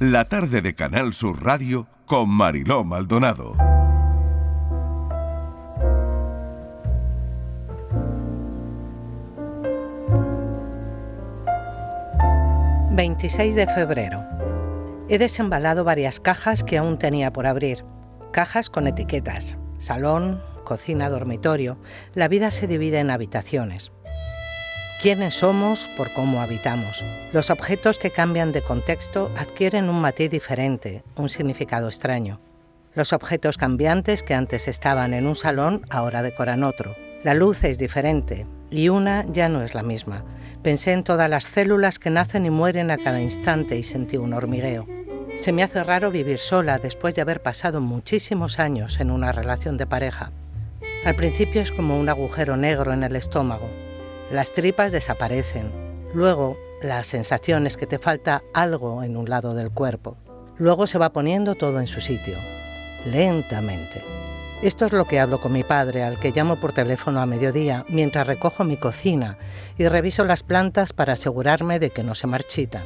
la 0.00 0.24
tarde 0.24 0.62
de 0.62 0.74
Canal 0.74 1.12
Sur 1.12 1.44
Radio 1.44 1.86
con 2.06 2.30
Mariló 2.30 2.84
Maldonado. 2.84 3.54
...26 12.92 13.54
de 13.54 13.66
febrero... 13.66 14.24
He 15.10 15.18
desembalado 15.18 15.84
varias 15.84 16.18
cajas 16.18 16.64
que 16.64 16.78
aún 16.78 16.98
tenía 16.98 17.32
por 17.32 17.46
abrir. 17.46 17.84
Cajas 18.32 18.70
con 18.70 18.86
etiquetas. 18.86 19.58
Salón, 19.78 20.40
cocina, 20.64 21.10
dormitorio. 21.10 21.78
La 22.14 22.28
vida 22.28 22.50
se 22.50 22.66
divide 22.66 23.00
en 23.00 23.10
habitaciones. 23.10 23.92
Quiénes 25.02 25.32
somos 25.32 25.88
por 25.96 26.12
cómo 26.12 26.42
habitamos. 26.42 27.02
Los 27.32 27.48
objetos 27.48 27.96
que 27.96 28.10
cambian 28.10 28.52
de 28.52 28.60
contexto 28.60 29.30
adquieren 29.34 29.88
un 29.88 29.98
matiz 29.98 30.30
diferente, 30.30 31.02
un 31.16 31.30
significado 31.30 31.88
extraño. 31.88 32.38
Los 32.94 33.14
objetos 33.14 33.56
cambiantes 33.56 34.22
que 34.22 34.34
antes 34.34 34.68
estaban 34.68 35.14
en 35.14 35.26
un 35.26 35.36
salón 35.36 35.86
ahora 35.88 36.20
decoran 36.20 36.62
otro. 36.62 36.96
La 37.24 37.32
luz 37.32 37.64
es 37.64 37.78
diferente 37.78 38.46
y 38.70 38.90
una 38.90 39.24
ya 39.24 39.48
no 39.48 39.62
es 39.62 39.74
la 39.74 39.82
misma. 39.82 40.22
Pensé 40.62 40.92
en 40.92 41.02
todas 41.02 41.30
las 41.30 41.44
células 41.44 41.98
que 41.98 42.10
nacen 42.10 42.44
y 42.44 42.50
mueren 42.50 42.90
a 42.90 42.98
cada 42.98 43.22
instante 43.22 43.78
y 43.78 43.82
sentí 43.82 44.18
un 44.18 44.34
hormigueo. 44.34 44.86
Se 45.34 45.54
me 45.54 45.62
hace 45.62 45.82
raro 45.82 46.10
vivir 46.10 46.38
sola 46.38 46.76
después 46.76 47.14
de 47.14 47.22
haber 47.22 47.40
pasado 47.40 47.80
muchísimos 47.80 48.58
años 48.58 49.00
en 49.00 49.10
una 49.10 49.32
relación 49.32 49.78
de 49.78 49.86
pareja. 49.86 50.30
Al 51.06 51.14
principio 51.14 51.62
es 51.62 51.72
como 51.72 51.98
un 51.98 52.10
agujero 52.10 52.58
negro 52.58 52.92
en 52.92 53.02
el 53.02 53.16
estómago. 53.16 53.70
Las 54.30 54.52
tripas 54.52 54.92
desaparecen. 54.92 55.72
Luego, 56.14 56.56
la 56.82 57.02
sensación 57.02 57.66
es 57.66 57.76
que 57.76 57.88
te 57.88 57.98
falta 57.98 58.44
algo 58.54 59.02
en 59.02 59.16
un 59.16 59.28
lado 59.28 59.54
del 59.54 59.72
cuerpo. 59.72 60.16
Luego 60.56 60.86
se 60.86 60.98
va 60.98 61.12
poniendo 61.12 61.56
todo 61.56 61.80
en 61.80 61.88
su 61.88 62.00
sitio, 62.00 62.36
lentamente. 63.06 64.02
Esto 64.62 64.86
es 64.86 64.92
lo 64.92 65.04
que 65.04 65.18
hablo 65.18 65.40
con 65.40 65.52
mi 65.52 65.64
padre, 65.64 66.04
al 66.04 66.20
que 66.20 66.30
llamo 66.30 66.56
por 66.56 66.72
teléfono 66.72 67.20
a 67.20 67.26
mediodía, 67.26 67.84
mientras 67.88 68.26
recojo 68.26 68.62
mi 68.62 68.76
cocina 68.76 69.36
y 69.78 69.88
reviso 69.88 70.22
las 70.22 70.44
plantas 70.44 70.92
para 70.92 71.14
asegurarme 71.14 71.80
de 71.80 71.90
que 71.90 72.04
no 72.04 72.14
se 72.14 72.28
marchitan. 72.28 72.84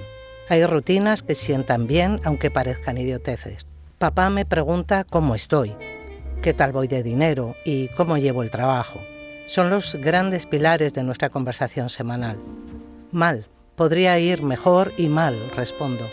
Hay 0.49 0.65
rutinas 0.65 1.23
que 1.23 1.35
sientan 1.35 1.87
bien 1.87 2.23
aunque 2.25 2.51
parezcan 2.51 2.97
idioteces. 2.97 3.67
Papá 3.99 4.31
me 4.31 4.47
pregunta 4.47 5.05
cómo 5.05 5.35
estoy, 5.35 5.75
qué 6.41 6.55
tal 6.55 6.73
voy 6.73 6.89
de 6.89 7.03
dinero 7.03 7.55
y 7.67 7.89
cómo 7.89 8.17
llevo 8.17 8.43
el 8.43 8.51
trabajo. 8.51 9.01
Son 9.47 9.71
los 9.71 9.95
grandes 9.97 10.47
pilares 10.47 10.95
de 10.95 11.03
nuestra 11.03 11.29
conversación 11.29 11.91
semanal. 11.91 12.39
Mal, 13.13 13.47
podría 13.77 14.19
ir 14.19 14.43
mejor 14.43 14.93
y 14.97 15.09
mal, 15.09 15.37
respondo. 15.55 16.09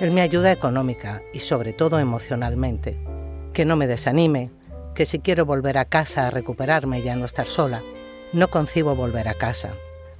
Él 0.00 0.12
me 0.12 0.20
ayuda 0.20 0.52
económica 0.52 1.20
y 1.32 1.40
sobre 1.40 1.72
todo 1.72 1.98
emocionalmente. 1.98 2.96
Que 3.52 3.64
no 3.64 3.76
me 3.76 3.86
desanime, 3.86 4.50
que 4.94 5.04
si 5.04 5.18
quiero 5.18 5.44
volver 5.44 5.78
a 5.78 5.84
casa 5.84 6.26
a 6.26 6.30
recuperarme 6.30 7.00
y 7.00 7.08
a 7.08 7.16
no 7.16 7.24
estar 7.24 7.46
sola, 7.46 7.80
no 8.32 8.48
concibo 8.48 8.94
volver 8.94 9.28
a 9.28 9.34
casa. 9.34 9.70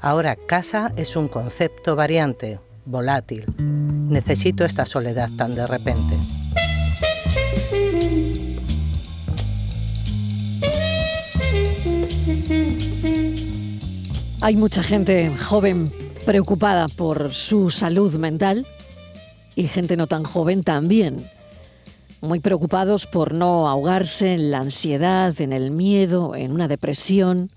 Ahora 0.01 0.35
casa 0.35 0.93
es 0.97 1.15
un 1.17 1.29
concepto 1.29 1.95
variante, 1.95 2.59
volátil. 2.85 3.47
Necesito 3.59 4.65
esta 4.65 4.87
soledad 4.87 5.31
tan 5.37 5.55
de 5.55 5.67
repente. 5.67 6.17
Hay 14.43 14.57
mucha 14.57 14.83
gente 14.83 15.31
joven 15.37 15.93
preocupada 16.25 16.89
por 16.89 17.35
su 17.35 17.69
salud 17.69 18.15
mental 18.15 18.67
y 19.55 19.65
gente 19.65 19.99
no 19.99 20.07
tan 20.07 20.25
joven 20.25 20.63
también. 20.63 21.27
Muy 22.23 22.41
preocupados 22.41 23.05
por 23.05 23.35
no 23.35 23.69
ahogarse 23.69 24.33
en 24.33 24.51
la 24.51 24.61
ansiedad, 24.61 25.39
en 25.43 25.53
el 25.53 25.71
miedo, 25.71 26.35
en 26.35 26.53
una 26.53 26.69
depresión. 26.69 27.51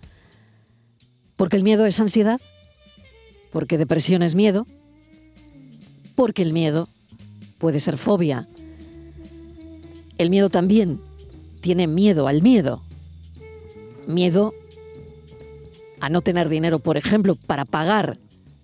Porque 1.38 1.56
el 1.56 1.63
miedo 1.63 1.85
es 1.85 2.02
ansiedad, 2.02 2.41
porque 3.53 3.78
depresión 3.78 4.22
es 4.22 4.36
miedo, 4.36 4.68
porque 6.16 6.41
el 6.41 6.52
miedo 6.52 6.90
puede 7.59 7.80
ser 7.80 7.97
fobia. 7.97 8.50
El 10.18 10.30
miedo 10.30 10.50
también 10.50 11.00
tiene 11.62 11.88
miedo 11.88 12.28
al 12.28 12.41
miedo. 12.41 12.81
Miedo 14.06 14.53
a 16.03 16.09
no 16.09 16.22
tener 16.22 16.50
dinero, 16.50 16.80
por 16.80 16.97
ejemplo, 16.97 17.36
para 17.47 17.64
pagar 17.64 18.18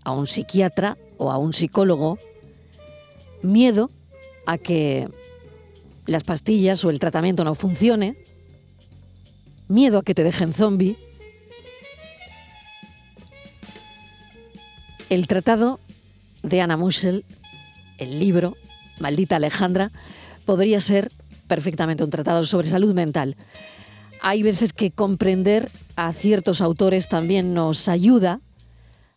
a 0.04 0.12
un 0.12 0.28
psiquiatra 0.28 0.98
o 1.18 1.32
a 1.32 1.38
un 1.38 1.54
psicólogo. 1.54 2.18
Miedo 3.42 3.90
a 4.46 4.58
que 4.58 5.08
las 6.06 6.26
pastillas 6.26 6.84
o 6.84 6.90
el 6.90 7.00
tratamiento 7.00 7.46
no 7.46 7.56
funcione. 7.56 8.18
Miedo 9.70 10.00
a 10.00 10.04
que 10.04 10.14
te 10.14 10.26
dejen 10.26 10.54
zombie. 10.54 10.98
El 15.10 15.26
tratado 15.28 15.80
de 16.44 16.60
Anna 16.60 16.76
Muschel 16.76 17.24
el 18.00 18.20
libro, 18.20 18.58
Maldita 19.00 19.38
Alejandra, 19.38 19.94
podría 20.44 20.82
ser 20.82 21.10
perfectamente 21.48 22.04
un 22.04 22.10
tratado 22.10 22.44
sobre 22.44 22.68
salud 22.68 22.94
mental. 22.94 23.38
Hay 24.22 24.44
veces 24.44 24.74
que 24.74 24.92
comprender 24.92 25.70
a 25.96 26.12
ciertos 26.14 26.62
autores 26.62 27.08
también 27.08 27.54
nos 27.54 27.88
ayuda 27.88 28.42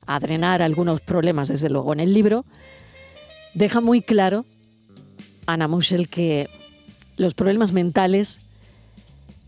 a 0.07 0.21
drenar 0.21 0.63
algunos 0.63 1.01
problemas, 1.01 1.49
desde 1.49 1.71
luego. 1.71 1.93
En 1.93 2.01
el 2.01 2.15
libro 2.15 2.45
deja 3.55 3.81
muy 3.81 4.01
claro 4.01 4.45
Ana 5.47 5.69
Muschel 5.69 6.09
que 6.09 6.49
los 7.17 7.35
problemas 7.35 7.73
mentales 7.73 8.39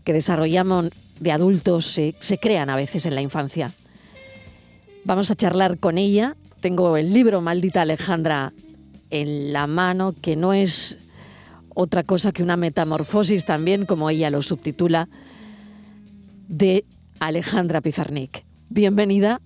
que 0.03 0.13
desarrollamos 0.13 0.89
de 1.19 1.31
adultos 1.31 1.85
se, 1.85 2.15
se 2.19 2.37
crean 2.37 2.69
a 2.69 2.75
veces 2.75 3.05
en 3.05 3.15
la 3.15 3.21
infancia. 3.21 3.73
Vamos 5.03 5.31
a 5.31 5.35
charlar 5.35 5.77
con 5.79 5.97
ella. 5.97 6.35
Tengo 6.61 6.97
el 6.97 7.13
libro 7.13 7.41
Maldita 7.41 7.81
Alejandra 7.81 8.53
en 9.09 9.53
la 9.53 9.67
mano, 9.67 10.13
que 10.19 10.35
no 10.35 10.53
es 10.53 10.97
otra 11.73 12.03
cosa 12.03 12.31
que 12.31 12.43
una 12.43 12.57
metamorfosis 12.57 13.45
también, 13.45 13.85
como 13.85 14.09
ella 14.09 14.29
lo 14.29 14.41
subtitula, 14.41 15.07
de 16.47 16.85
Alejandra 17.19 17.81
Pizarnik. 17.81 18.45
Bienvenida. 18.69 19.41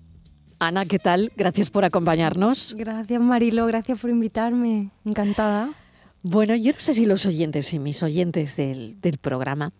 Ana, 0.58 0.84
¿qué 0.84 0.98
tal? 0.98 1.32
Gracias 1.36 1.70
por 1.70 1.84
acompañarnos. 1.84 2.74
Gracias, 2.76 3.20
Marilo. 3.20 3.66
Gracias 3.66 4.00
por 4.00 4.10
invitarme. 4.10 4.90
Encantada. 5.04 5.70
Bueno, 6.22 6.54
yo 6.54 6.72
no 6.72 6.80
sé 6.80 6.92
si 6.92 7.06
los 7.06 7.24
oyentes 7.24 7.72
y 7.72 7.78
mis 7.78 8.02
oyentes 8.02 8.56
del, 8.56 8.98
programa 9.20 9.72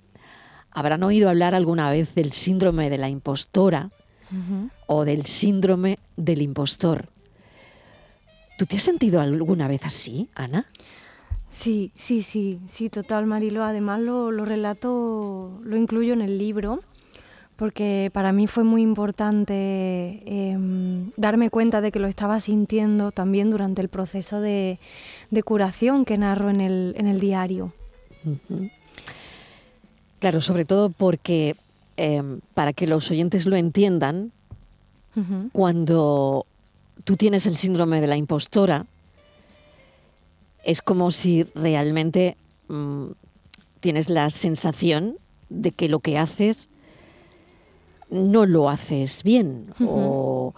habrán 0.70 1.02
oído 1.02 1.28
hablar 1.28 1.54
alguna 1.54 1.90
vez 1.90 2.14
del 2.14 2.32
síndrome 2.32 2.88
de 2.88 2.98
la 2.98 3.08
impostora 3.08 3.90
o 4.86 5.04
del 5.04 5.26
síndrome 5.26 5.98
del 6.16 6.40
impostor. 6.40 7.08
¿Tú 8.56 8.66
te 8.66 8.76
has 8.76 8.82
sentido 8.82 9.20
alguna 9.20 9.68
vez 9.68 9.84
así, 9.84 10.28
Ana? 10.34 10.66
Sí, 11.50 11.92
sí, 11.96 12.22
sí, 12.22 12.60
sí, 12.72 12.88
total, 12.88 13.26
Marilo. 13.26 13.64
Además 13.64 14.00
lo, 14.00 14.30
relato, 14.30 15.60
lo 15.62 15.76
incluyo 15.76 16.14
en 16.14 16.22
el 16.22 16.38
libro, 16.38 16.80
porque 17.60 18.10
para 18.14 18.32
mí 18.32 18.46
fue 18.46 18.64
muy 18.64 18.80
importante 18.80 20.22
em, 20.24 21.10
darme 21.18 21.50
cuenta 21.50 21.82
de 21.82 21.92
que 21.92 21.98
lo 21.98 22.06
estaba 22.06 22.40
sintiendo 22.40 23.12
también 23.12 23.50
durante 23.50 23.82
el 23.82 23.90
proceso 23.90 24.40
de, 24.40 24.78
curación 25.44 26.06
que 26.06 26.16
narro 26.16 26.48
en 26.48 26.62
el, 26.62 26.94
en 26.96 27.06
el 27.06 27.20
diario. 27.20 27.74
Claro, 30.20 30.40
sobre 30.40 30.64
todo 30.64 30.88
porque 30.88 31.54
em, 31.98 32.40
para 32.54 32.72
que 32.72 32.86
los 32.86 33.10
oyentes 33.10 33.44
lo 33.44 33.56
entiendan, 33.56 34.32
cuando 35.52 36.46
tú 37.04 37.18
tienes 37.18 37.44
el 37.44 37.58
síndrome 37.58 38.00
de 38.00 38.06
la 38.06 38.16
impostora, 38.16 38.86
es 40.64 40.80
como 40.80 41.10
si 41.10 41.42
realmente 41.54 42.38
mm, 42.68 43.08
tienes 43.80 44.08
la 44.08 44.30
sensación 44.30 45.18
de 45.50 45.72
que 45.72 45.90
lo 45.90 45.98
que 45.98 46.16
haces 46.16 46.69
no 48.10 48.46
lo 48.46 48.68
haces 48.68 49.22
bien 49.22 49.72
o, 49.80 50.54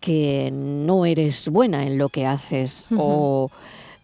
que 0.00 0.50
no 0.50 1.04
eres 1.04 1.48
buena 1.50 1.86
en 1.86 1.98
lo 1.98 2.08
que 2.08 2.24
haces 2.24 2.86
o 2.96 3.50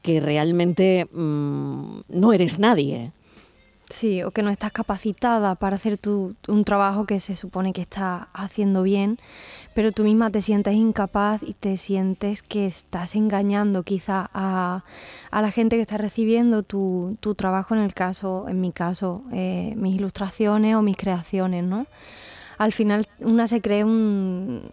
que 0.03 0.21
realmente 0.21 1.09
mm, 1.11 2.01
no 2.09 2.33
eres 2.35 2.59
nadie. 2.59 3.13
Sí, 3.89 4.25
o 4.25 4.33
que 4.33 4.43
no 4.43 4.51
estás 4.51 4.73
capacitada 4.73 5.55
para 5.55 5.77
hacer 5.77 5.97
tu, 5.97 6.35
un 6.49 6.65
trabajo 6.65 7.07
que 7.07 7.21
se 7.21 7.37
supone 7.37 7.73
que 7.73 7.83
estás 7.83 8.27
haciendo 8.35 8.83
bien, 8.83 9.19
pero 9.75 9.93
tú 9.93 10.03
misma 10.03 10.29
te 10.31 10.41
sientes 10.41 10.75
incapaz 10.75 11.45
y 11.45 11.55
te 11.55 11.77
sientes 11.77 12.43
que 12.43 12.67
estás 12.67 13.15
engañando 13.15 13.85
quizá 13.85 14.29
a, 14.35 14.83
la 15.31 15.51
gente 15.53 15.77
que 15.77 15.83
está 15.83 15.99
recibiendo 15.99 16.65
tu, 16.65 17.17
trabajo, 17.37 17.75
en 17.75 17.81
el 17.81 17.95
caso, 17.95 18.47
en 18.49 18.61
mi 18.61 18.73
caso, 18.73 19.23
eh, 19.33 19.75
mis 19.77 19.95
ilustraciones 19.95 20.75
o 20.75 20.83
mis 20.83 20.97
creaciones, 20.97 21.63
¿no? 21.63 21.87
Al 22.59 22.73
final 22.73 23.07
una 23.21 23.47
se 23.49 23.61
cree 23.61 23.85
un, 23.85 24.71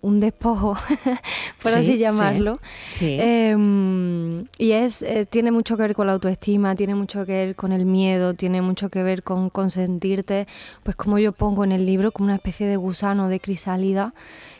un 0.00 0.20
despojo, 0.20 0.76
por 1.62 1.74
así 1.74 1.98
llamarlo. 1.98 2.60
Sí. 2.90 3.16
Em, 3.20 4.46
y 4.58 4.72
es, 4.72 5.02
eh, 5.02 5.26
tiene 5.26 5.50
mucho 5.50 5.76
que 5.76 5.82
ver 5.82 5.94
con 5.94 6.06
la 6.06 6.12
autoestima, 6.12 6.74
tiene 6.74 6.94
mucho 6.94 7.26
que 7.26 7.32
ver 7.32 7.56
con 7.56 7.72
el 7.72 7.84
miedo, 7.84 8.34
tiene 8.34 8.62
mucho 8.62 8.90
que 8.90 9.02
ver 9.02 9.22
con 9.22 9.50
consentirte, 9.50 10.46
pues 10.82 10.96
como 10.96 11.18
yo 11.18 11.32
pongo 11.32 11.64
en 11.64 11.72
el 11.72 11.84
libro, 11.84 12.12
como 12.12 12.26
una 12.26 12.36
especie 12.36 12.66
de 12.66 12.76
gusano, 12.76 13.28
de 13.28 13.40
crisálida 13.40 14.14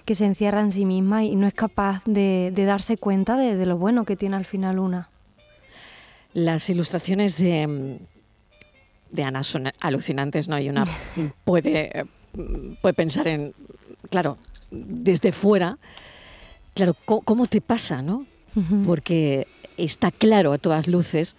que 0.04 0.14
se 0.14 0.24
encierra 0.24 0.60
en 0.60 0.72
sí 0.72 0.86
misma 0.86 1.24
y 1.24 1.36
no 1.36 1.46
es 1.46 1.54
capaz 1.54 2.02
de, 2.06 2.52
darse 2.54 2.96
cuenta 2.96 3.36
de, 3.36 3.64
lo 3.66 3.76
bueno 3.76 4.04
que 4.04 4.16
tiene 4.16 4.36
al 4.36 4.46
final 4.46 4.78
una. 4.78 5.10
Las 6.32 6.68
ilustraciones 6.70 7.36
de, 7.36 7.98
de 9.10 9.22
Ana 9.24 9.42
son 9.42 9.70
alucinantes, 9.80 10.48
¿no? 10.48 10.58
Y 10.58 10.68
una 10.68 10.86
puede, 11.44 12.06
puede 12.80 12.94
pensar 12.94 13.28
en, 13.28 13.54
claro, 14.10 14.38
desde 14.70 15.32
fuera, 15.32 15.78
claro, 16.74 16.94
¿cómo, 17.04 17.46
te 17.46 17.60
pasa, 17.60 18.02
no? 18.02 18.26
Porque 18.84 19.46
está 19.76 20.10
claro 20.10 20.52
a 20.52 20.58
todas 20.58 20.88
luces 20.88 21.36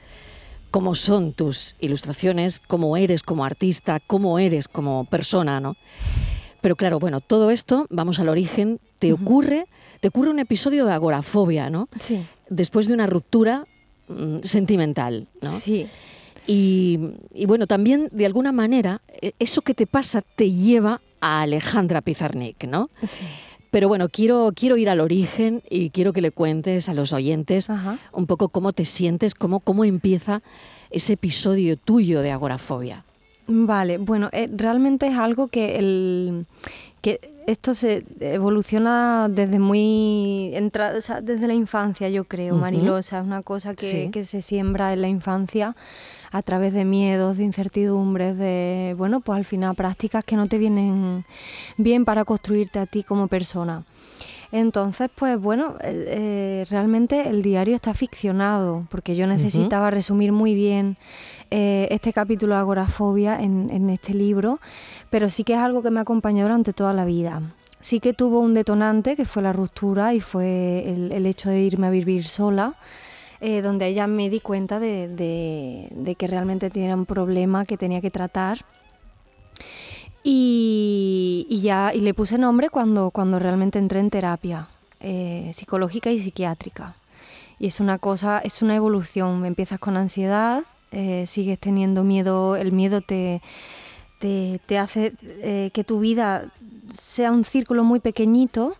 cómo 0.71 0.95
son 0.95 1.33
tus 1.33 1.75
ilustraciones, 1.79 2.59
cómo 2.59 2.95
eres 2.95 3.23
como 3.23 3.43
artista, 3.43 3.99
cómo 4.05 4.39
eres 4.39 4.67
como 4.67 5.05
persona, 5.05 5.59
¿no? 5.59 5.75
Pero 6.61 6.75
claro, 6.75 6.99
bueno, 6.99 7.21
todo 7.21 7.51
esto, 7.51 7.87
vamos 7.89 8.19
al 8.19 8.29
origen, 8.29 8.79
te 8.99 9.13
ocurre, 9.13 9.65
te 10.01 10.09
ocurre 10.09 10.29
un 10.29 10.39
episodio 10.39 10.85
de 10.85 10.93
agorafobia, 10.93 11.69
¿no? 11.69 11.89
Sí. 11.97 12.25
Después 12.49 12.87
de 12.87 12.93
una 12.93 13.07
ruptura 13.07 13.65
mm, 14.07 14.39
sentimental, 14.43 15.27
¿no? 15.41 15.49
Sí. 15.49 15.87
Y, 16.51 16.99
y, 17.31 17.45
bueno, 17.45 17.67
también 17.67 18.09
de 18.11 18.25
alguna 18.25 18.51
manera 18.51 19.01
e, 19.21 19.33
eso 19.37 19.61
que 19.61 19.75
te 19.75 19.85
pasa 19.85 20.21
te 20.21 20.49
lleva 20.49 20.99
a 21.21 21.41
Alejandra 21.41 22.01
Pizarnik, 22.01 22.63
¿no? 22.63 22.89
Sí. 23.05 23.23
Pero 23.71 23.87
bueno, 23.87 24.09
quiero, 24.09 24.51
quiero 24.55 24.77
ir 24.77 24.89
al 24.89 24.99
origen 24.99 25.61
y 25.69 25.91
quiero 25.91 26.11
que 26.11 26.21
le 26.21 26.31
cuentes 26.31 26.89
a 26.89 26.95
los 26.95 27.13
oyentes 27.13 27.67
un 28.11 28.25
poco 28.25 28.49
cómo 28.49 28.73
te 28.73 28.83
sientes, 28.83 29.35
cómo, 29.35 29.59
cómo 29.59 29.85
empieza 29.85 30.41
ese 30.89 31.13
episodio 31.13 31.77
tuyo 31.77 32.21
de 32.21 32.31
agorafobia. 32.31 33.03
Vale, 33.45 33.99
bueno, 33.99 34.29
eh, 34.31 34.49
realmente 34.51 35.07
es 35.07 35.17
algo 35.17 35.47
que 35.47 35.77
el 35.77 36.45
que 37.01 37.35
esto 37.47 37.73
se 37.73 38.05
evoluciona 38.19 39.27
desde 39.29 39.59
muy 39.59 40.53
o 40.55 41.01
sea, 41.01 41.21
desde 41.21 41.47
la 41.47 41.53
infancia, 41.53 42.09
yo 42.09 42.25
creo, 42.25 42.55
Marilosa, 42.55 43.19
es 43.19 43.25
una 43.25 43.41
cosa 43.41 43.73
que, 43.73 44.11
que 44.11 44.23
se 44.23 44.41
siembra 44.41 44.93
en 44.93 45.01
la 45.01 45.07
infancia 45.07 45.75
a 46.31 46.41
través 46.41 46.73
de 46.73 46.85
miedos, 46.85 47.37
de 47.37 47.43
incertidumbres, 47.43 48.37
de, 48.37 48.93
bueno, 48.97 49.21
pues 49.21 49.37
al 49.37 49.45
final 49.45 49.75
prácticas 49.75 50.23
que 50.23 50.35
no 50.35 50.45
te 50.45 50.57
vienen 50.57 51.25
bien 51.77 52.05
para 52.05 52.25
construirte 52.25 52.79
a 52.79 52.85
ti 52.85 53.03
como 53.03 53.27
persona. 53.27 53.83
Entonces, 54.51 55.09
pues 55.13 55.39
bueno, 55.39 55.75
eh, 55.81 56.05
eh, 56.07 56.65
realmente 56.69 57.29
el 57.29 57.43
diario 57.43 57.75
está 57.75 57.93
ficcionado, 57.93 58.85
porque 58.89 59.15
yo 59.15 59.27
necesitaba 59.27 59.91
resumir 59.91 60.31
muy 60.31 60.55
bien 60.55 60.97
eh, 61.51 61.87
este 61.91 62.13
capítulo 62.13 62.55
de 62.55 62.61
agorafobia 62.61 63.39
en, 63.39 63.89
este 63.89 64.13
libro, 64.13 64.59
pero 65.09 65.29
sí 65.29 65.43
que 65.43 65.53
es 65.53 65.59
algo 65.59 65.83
que 65.83 65.91
me 65.91 65.99
acompañó 65.99 66.43
durante 66.43 66.73
toda 66.73 66.93
la 66.93 67.05
vida. 67.05 67.41
Sí 67.79 67.99
que 67.99 68.13
tuvo 68.13 68.39
un 68.39 68.53
detonante, 68.53 69.15
que 69.15 69.25
fue 69.25 69.41
la 69.43 69.53
ruptura 69.53 70.13
y 70.13 70.19
fue 70.19 70.83
el 70.89 71.25
hecho 71.25 71.49
de 71.49 71.61
irme 71.61 71.87
a 71.87 71.91
vivir 71.91 72.25
sola. 72.25 72.75
Eh, 73.41 73.61
donde 73.61 73.93
ya 73.93 74.05
me 74.05 74.29
di 74.29 74.41
cuenta 74.41 74.79
de, 74.79 76.15
que 76.17 76.27
realmente 76.27 76.69
tenía 76.69 76.93
un 76.93 77.05
problema 77.05 77.65
que 77.65 77.77
tenía 77.77 78.01
que 78.01 78.11
tratar. 78.11 78.65
Y, 80.23 81.47
ya 81.63 81.93
y 81.93 82.01
le 82.01 82.13
puse 82.13 82.37
nombre 82.37 82.69
cuando, 82.69 83.11
cuando 83.11 83.39
realmente 83.39 83.79
entré 83.79 83.99
en 83.99 84.09
terapia 84.09 84.67
eh, 84.99 85.51
psicológica 85.53 86.11
y 86.11 86.19
psiquiátrica. 86.19 86.95
Y 87.57 87.67
es 87.67 87.79
una 87.79 87.99
cosa, 87.99 88.39
es 88.39 88.61
una 88.61 88.75
evolución. 88.75 89.45
Empiezas 89.45 89.79
con 89.79 89.97
ansiedad, 89.97 90.63
eh, 90.91 91.25
sigues 91.27 91.59
teniendo 91.59 92.03
miedo, 92.03 92.55
el 92.55 92.71
miedo 92.71 93.01
te, 93.01 93.41
te, 94.19 94.77
hace 94.77 95.13
que 95.73 95.83
tu 95.85 95.99
vida 95.99 96.51
sea 96.89 97.31
un 97.31 97.45
círculo 97.45 97.83
muy 97.83 97.99
pequeñito 97.99 98.75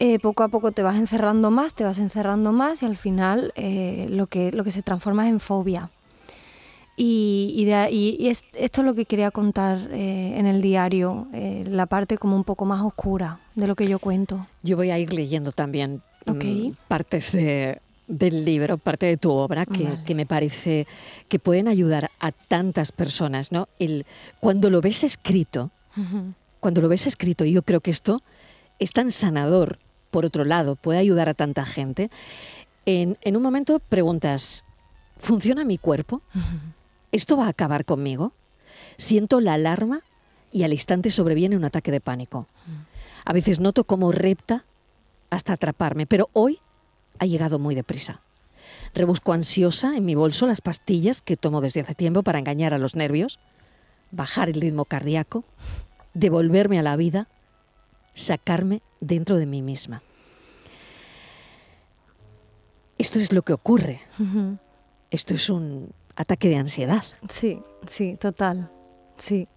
eh, 0.00 0.18
poco 0.18 0.42
a 0.42 0.48
poco 0.48 0.72
te 0.72 0.82
vas 0.82 0.96
encerrando 0.96 1.50
más, 1.50 1.74
te 1.74 1.84
vas 1.84 1.98
encerrando 1.98 2.52
más 2.52 2.82
y 2.82 2.86
al 2.86 2.96
final 2.96 3.52
eh, 3.54 4.06
lo, 4.10 4.26
que, 4.26 4.50
lo 4.50 4.64
que 4.64 4.72
se 4.72 4.82
transforma 4.82 5.24
es 5.24 5.30
en 5.30 5.40
fobia. 5.40 5.90
Y, 6.96 7.68
esto 7.68 8.80
es 8.80 8.86
lo 8.86 8.94
que 8.94 9.04
quería 9.04 9.30
contar 9.30 9.88
eh, 9.90 10.34
en 10.36 10.46
el 10.46 10.62
diario, 10.62 11.26
la 11.32 11.86
parte 11.86 12.18
como 12.18 12.36
un 12.36 12.44
poco 12.44 12.64
más 12.64 12.82
oscura 12.82 13.40
de 13.54 13.66
lo 13.66 13.74
que 13.74 13.86
yo 13.88 13.98
cuento. 13.98 14.46
Yo 14.62 14.76
voy 14.76 14.90
a 14.90 14.98
ir 14.98 15.12
leyendo 15.12 15.52
también 15.52 16.02
mm, 16.26 16.70
partes 16.86 17.32
del 17.32 18.44
libro, 18.44 18.78
parte 18.78 19.06
de 19.06 19.16
tu 19.16 19.32
obra, 19.32 19.66
que, 19.66 20.14
me 20.14 20.26
parece 20.26 20.86
que 21.28 21.38
pueden 21.38 21.66
ayudar 21.68 22.10
a 22.20 22.30
tantas 22.30 22.92
personas. 22.92 23.50
¿no? 23.50 23.68
El, 23.78 24.06
cuando 24.40 24.70
lo 24.70 24.80
ves 24.80 25.02
escrito, 25.02 25.70
cuando 26.60 26.80
lo 26.80 26.88
ves 26.88 27.06
escrito, 27.06 27.44
yo 27.44 27.62
creo 27.62 27.80
que 27.80 27.90
esto 27.90 28.22
es 28.78 28.92
tan 28.92 29.10
sanador 29.10 29.78
por 30.14 30.24
otro 30.24 30.44
lado, 30.44 30.76
puede 30.76 31.00
ayudar 31.00 31.28
a 31.28 31.34
tanta 31.34 31.64
gente. 31.64 32.08
En, 32.86 33.16
un 33.24 33.42
momento 33.42 33.80
preguntas, 33.80 34.64
¿funciona 35.18 35.64
mi 35.64 35.76
cuerpo? 35.76 36.22
¿Esto 37.14 37.36
va 37.36 37.46
a 37.46 37.50
acabar 37.50 37.84
conmigo? 37.84 38.32
Siento 38.98 39.40
la 39.40 39.54
alarma 39.54 40.00
y 40.50 40.64
al 40.64 40.72
instante 40.72 41.10
sobreviene 41.10 41.56
un 41.56 41.64
ataque 41.64 41.92
de 41.92 42.00
pánico. 42.00 42.48
A 43.24 43.32
veces 43.32 43.60
noto 43.60 43.84
cómo 43.84 44.10
repta 44.10 44.64
hasta 45.30 45.52
atraparme, 45.52 46.06
pero 46.06 46.28
hoy 46.32 46.58
ha 47.20 47.26
llegado 47.26 47.60
muy 47.60 47.76
deprisa. 47.76 48.20
Rebusco 48.94 49.32
ansiosa 49.32 49.96
en 49.96 50.04
mi 50.04 50.16
bolso 50.16 50.48
las 50.48 50.60
pastillas 50.60 51.20
que 51.20 51.36
tomo 51.36 51.60
desde 51.60 51.82
hace 51.82 51.94
tiempo 51.94 52.24
para 52.24 52.40
engañar 52.40 52.74
a 52.74 52.78
los 52.78 52.96
nervios, 52.96 53.38
bajar 54.10 54.48
el 54.48 54.60
ritmo 54.60 54.84
cardíaco, 54.84 55.44
devolverme 56.14 56.80
a 56.80 56.82
la 56.82 56.96
vida 56.96 57.28
sacarme 58.12 58.82
dentro 59.00 59.36
de 59.36 59.46
mí 59.46 59.62
misma. 59.62 60.02
Esto 62.98 63.20
es 63.20 63.32
lo 63.32 63.42
que 63.42 63.52
ocurre. 63.52 64.00
Esto 65.12 65.34
es 65.34 65.48
un 65.48 65.92
ataque 66.16 66.48
de 66.48 66.56
ansiedad. 66.56 67.02
Sí, 67.28 67.60
sí, 67.86 68.16
total. 68.20 68.70
Sí. 69.16 69.48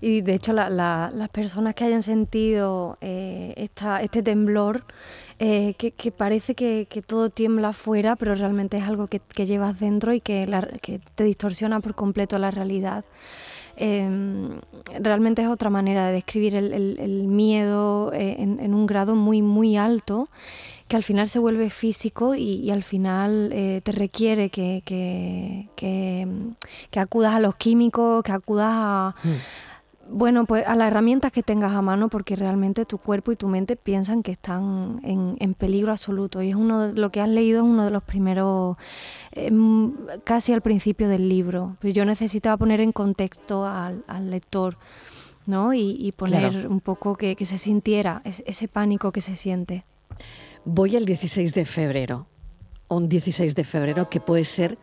Y 0.00 0.22
de 0.22 0.34
hecho 0.34 0.52
las 0.52 1.28
personas 1.28 1.74
que 1.74 1.84
hayan 1.84 2.02
sentido 2.02 2.98
eh, 3.00 3.54
este 3.56 4.22
temblor, 4.22 4.84
eh, 5.38 5.74
que, 5.74 6.10
parece 6.10 6.54
que, 6.56 6.86
todo 7.06 7.30
tiembla 7.30 7.68
afuera, 7.68 8.16
pero 8.16 8.34
realmente 8.34 8.78
es 8.78 8.84
algo 8.84 9.06
que, 9.06 9.20
llevas 9.46 9.78
dentro 9.78 10.12
y 10.12 10.20
que, 10.20 10.44
que 10.82 11.00
te 11.14 11.24
distorsiona 11.24 11.78
por 11.80 11.94
completo 11.94 12.38
la 12.38 12.50
realidad. 12.50 13.04
Em, 13.76 14.60
realmente 15.00 15.42
es 15.42 15.48
otra 15.48 15.70
manera 15.70 16.06
de 16.06 16.12
describir 16.12 16.54
el, 16.54 17.24
miedo 17.26 18.12
eh, 18.12 18.36
en, 18.38 18.74
un 18.74 18.86
grado 18.86 19.14
muy, 19.14 19.42
muy 19.42 19.76
alto 19.76 20.28
que 20.88 20.96
al 20.96 21.02
final 21.02 21.26
se 21.26 21.38
vuelve 21.38 21.70
físico 21.70 22.34
y, 22.34 22.70
al 22.70 22.82
final 22.82 23.50
eh, 23.52 23.80
te 23.82 23.92
requiere 23.92 24.50
que, 24.50 24.82
que, 24.84 27.00
acudas 27.00 27.34
a 27.34 27.40
los 27.40 27.56
químicos, 27.56 28.22
que 28.22 28.32
acudas 28.32 28.70
a... 28.70 29.14
Mm 29.24 29.71
bueno, 30.12 30.44
pues 30.44 30.66
a 30.66 30.76
las 30.76 30.88
herramientas 30.88 31.32
que 31.32 31.42
tengas 31.42 31.72
a 31.72 31.82
mano 31.82 32.08
porque 32.08 32.36
realmente 32.36 32.84
tu 32.84 32.98
cuerpo 32.98 33.32
y 33.32 33.36
tu 33.36 33.48
mente 33.48 33.76
piensan 33.76 34.22
que 34.22 34.32
están 34.32 35.00
en, 35.02 35.54
peligro 35.54 35.92
absoluto. 35.92 36.42
Y 36.42 36.50
es 36.50 36.54
uno 36.54 36.88
de, 36.88 37.00
lo 37.00 37.10
que 37.10 37.20
has 37.20 37.28
leído 37.28 37.60
es 37.60 37.64
uno 37.64 37.84
de 37.84 37.90
los 37.90 38.02
primeros 38.02 38.76
em, 39.32 39.92
casi 40.24 40.52
al 40.52 40.60
principio 40.60 41.08
del 41.08 41.28
libro. 41.28 41.76
Pero 41.80 41.94
yo 41.94 42.04
necesitaba 42.04 42.56
poner 42.56 42.80
en 42.80 42.92
contexto 42.92 43.66
al, 43.66 44.04
lector 44.30 44.76
¿no? 45.46 45.72
y, 45.72 46.12
poner 46.12 46.68
un 46.68 46.80
poco 46.80 47.16
que, 47.16 47.36
se 47.44 47.58
sintiera 47.58 48.22
ese, 48.24 48.68
pánico 48.68 49.12
que 49.12 49.20
se 49.20 49.36
siente. 49.36 49.84
Voy 50.64 50.96
al 50.96 51.06
16 51.06 51.54
de 51.54 51.64
febrero. 51.64 52.26
Un 52.88 53.08
16 53.08 53.54
de 53.54 53.64
febrero 53.64 54.10
que 54.10 54.20
puede 54.20 54.44
ser 54.44 54.78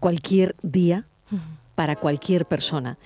cualquier 0.00 0.56
día 0.62 1.06
para 1.74 1.96
cualquier 1.96 2.46
persona. 2.46 2.98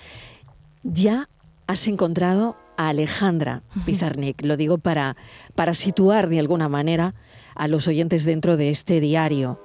Ya 0.85 1.29
has 1.69 1.87
encontrado 1.87 2.57
a 2.79 2.89
Alejandra 2.89 3.63
Pizarnik. 3.85 4.43
Lo 4.43 4.57
digo 4.57 4.79
para, 4.79 5.17
para 5.55 5.75
situar 5.75 6.29
de 6.31 6.41
alguna 6.41 6.69
manera 6.69 7.15
a 7.55 7.69
los 7.69 7.87
oyentes 7.87 8.25
dentro 8.25 8.57
de 8.57 8.71
este 8.71 9.01
diario. 9.01 9.63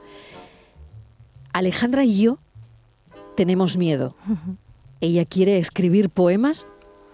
Alejandra 1.53 2.03
y 2.03 2.21
yo 2.21 2.39
tenemos 3.37 3.77
miedo. 3.77 4.15
Ella 4.99 5.23
quiere 5.23 5.57
escribir 5.59 6.09
poemas 6.09 6.67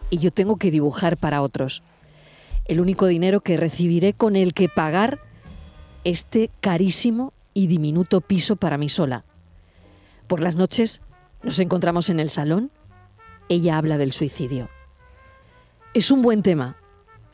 y 0.09 0.17
yo 0.17 0.31
tengo 0.31 0.57
que 0.57 0.71
dibujar 0.71 1.17
para 1.17 1.43
otros. 1.43 1.83
El 2.65 2.79
único 2.79 3.05
dinero 3.05 3.41
que 3.41 3.57
recibiré 3.57 4.13
con 4.13 4.35
el 4.35 4.55
que 4.55 4.69
pagar 4.69 5.19
este 6.03 6.49
carísimo 6.61 7.31
y 7.53 7.67
diminuto 7.67 8.21
piso 8.21 8.55
para 8.55 8.79
mí 8.79 8.89
sola. 8.89 9.23
Por 10.25 10.39
las 10.39 10.55
noches 10.55 11.01
nos 11.43 11.59
encontramos 11.59 12.09
en 12.09 12.19
el 12.19 12.31
salón. 12.31 12.71
Ella 13.49 13.77
habla 13.77 13.99
del 13.99 14.13
suicidio 14.13 14.67
es 15.93 16.11
un 16.11 16.21
buen 16.21 16.43
tema 16.43 16.75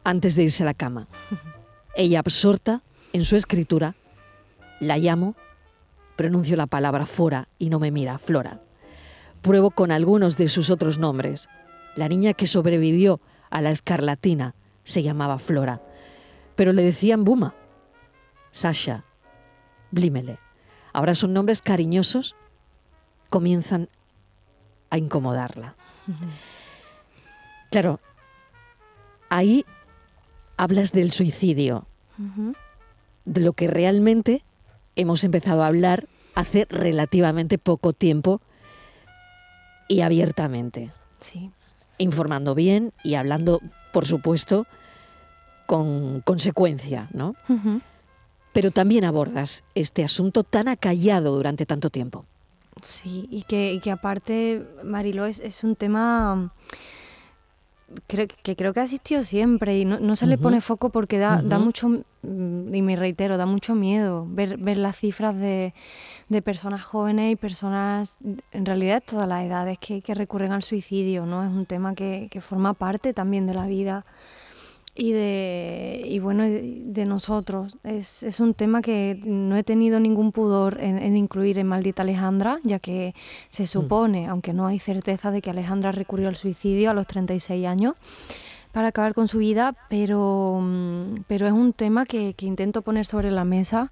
antes 0.04 0.36
de 0.36 0.44
irse 0.44 0.64
a 0.64 0.66
la 0.66 0.74
cama. 0.74 1.08
Ella 1.96 2.20
absorta 2.20 2.82
en 3.14 3.26
su 3.26 3.36
escritura, 3.36 3.96
la 4.80 4.98
llamo, 4.98 5.36
pronuncio 6.16 6.56
la 6.56 6.68
palabra 6.68 7.06
fora 7.06 7.48
y 7.60 7.70
no 7.70 7.80
me 7.80 7.92
mira, 7.92 8.18
Flora. 8.18 8.62
Pruebo 9.42 9.72
con 9.72 9.92
algunos 9.92 10.38
de 10.38 10.48
sus 10.48 10.70
otros 10.70 10.98
nombres. 10.98 11.48
La 11.96 12.10
niña 12.10 12.34
que 12.34 12.48
sobrevivió 12.48 13.22
a 13.50 13.62
la 13.62 13.72
escarlatina 13.72 14.56
se 14.84 15.04
llamaba 15.04 15.38
Flora, 15.38 15.82
pero 16.56 16.74
le 16.74 16.84
decían 16.84 17.24
Buma, 17.24 17.54
Sasha, 18.52 19.04
Blimele. 19.92 20.40
Ahora 20.94 21.16
son 21.16 21.34
nombres 21.34 21.62
cariñosos, 21.62 22.36
comienzan 23.30 23.90
a 24.90 24.98
incomodarla. 24.98 25.76
Claro, 27.72 28.00
ahí 29.36 29.66
hablas 30.58 30.92
del 30.94 31.12
suicidio, 31.12 31.86
de 33.26 33.42
lo 33.42 33.54
que 33.54 33.68
realmente 33.68 34.44
hemos 34.96 35.24
empezado 35.24 35.64
a 35.64 35.68
hablar 35.68 36.08
hace 36.36 36.66
relativamente 36.70 37.58
poco 37.58 37.92
tiempo 37.94 38.42
y 39.88 40.02
abiertamente. 40.02 40.92
Sí. 41.20 41.52
Informando 41.98 42.56
bien 42.56 42.94
y 43.04 43.16
hablando, 43.16 43.62
por 43.92 44.06
supuesto, 44.06 44.68
con 45.66 46.22
consecuencia, 46.22 47.10
¿no? 47.12 47.36
Pero 48.54 48.72
también 48.72 49.04
abordas 49.04 49.64
este 49.76 50.04
asunto 50.04 50.44
tan 50.44 50.70
acallado 50.70 51.36
durante 51.36 51.66
tanto 51.66 51.90
tiempo. 51.90 52.26
Sí, 52.82 53.28
y 53.30 53.44
que, 53.44 53.80
que 53.84 53.92
aparte, 53.92 54.66
Marilo, 54.84 55.26
es, 55.26 55.40
es 55.40 55.64
un 55.64 55.76
tema 55.76 56.54
creo, 58.08 58.28
que 58.28 58.56
creo 58.56 58.74
que 58.74 58.80
ha 58.80 58.84
existido 58.84 59.24
siempre 59.24 59.78
y 59.78 59.86
no, 59.86 60.16
se 60.16 60.28
le 60.28 60.38
pone 60.38 60.62
foco 60.62 60.90
porque 60.90 61.20
da, 61.20 61.42
da 61.42 61.60
mucho, 61.60 61.90
mm, 61.90 62.74
y 62.74 62.82
me 62.82 62.96
reitero, 62.96 63.38
da 63.38 63.46
mucho 63.46 63.76
miedo 63.76 64.26
ver, 64.30 64.58
ver 64.58 64.78
las 64.78 64.98
cifras 64.98 65.36
de, 65.36 65.74
de 66.30 66.42
personas 66.42 66.84
jóvenes 66.84 67.34
y 67.34 67.36
personas, 67.36 68.18
en 68.52 68.66
realidad 68.66 69.04
todas 69.06 69.28
las 69.28 69.44
edades, 69.44 69.78
que, 69.80 70.02
que 70.02 70.14
recurren 70.14 70.52
al 70.52 70.64
suicidio, 70.64 71.26
¿no? 71.26 71.44
Es 71.44 71.50
un 71.50 71.66
tema 71.66 71.96
que, 71.96 72.28
que 72.32 72.42
forma 72.42 72.74
parte 72.74 73.14
también 73.14 73.46
de 73.48 73.54
la 73.54 73.68
vida 73.68 74.06
y 74.96 75.12
de 75.12 76.02
y 76.06 76.20
bueno 76.20 76.46
de 76.46 77.06
nosotros 77.06 77.78
es, 77.84 78.24
es, 78.24 78.40
un 78.40 78.54
tema 78.54 78.82
que 78.82 79.20
no 79.26 79.58
he 79.58 79.64
tenido 79.64 80.00
ningún 80.00 80.32
pudor 80.32 80.80
en, 80.82 81.18
incluir 81.18 81.60
en 81.60 81.68
maldita 81.68 82.04
Alejandra 82.04 82.60
ya 82.64 82.80
que 82.80 83.14
se 83.50 83.64
mm. 83.64 83.68
supone 83.68 84.28
aunque 84.28 84.54
no 84.54 84.68
hay 84.68 84.80
certeza 84.80 85.32
de 85.32 85.42
que 85.42 85.50
Alejandra 85.50 85.92
recurrió 85.92 86.30
al 86.30 86.38
suicidio 86.38 86.92
a 86.92 86.94
los 86.94 87.08
36 87.08 87.66
años 87.68 87.96
para 88.72 88.90
acabar 88.90 89.14
con 89.14 89.30
su 89.30 89.38
vida, 89.38 89.74
pero, 89.88 90.60
mm, 90.62 91.24
pero 91.28 91.48
es 91.48 91.54
un 91.54 91.72
tema 91.72 92.06
que, 92.06 92.34
que 92.34 92.46
intento 92.46 92.82
poner 92.82 93.06
sobre 93.06 93.32
la 93.32 93.46
mesa, 93.46 93.90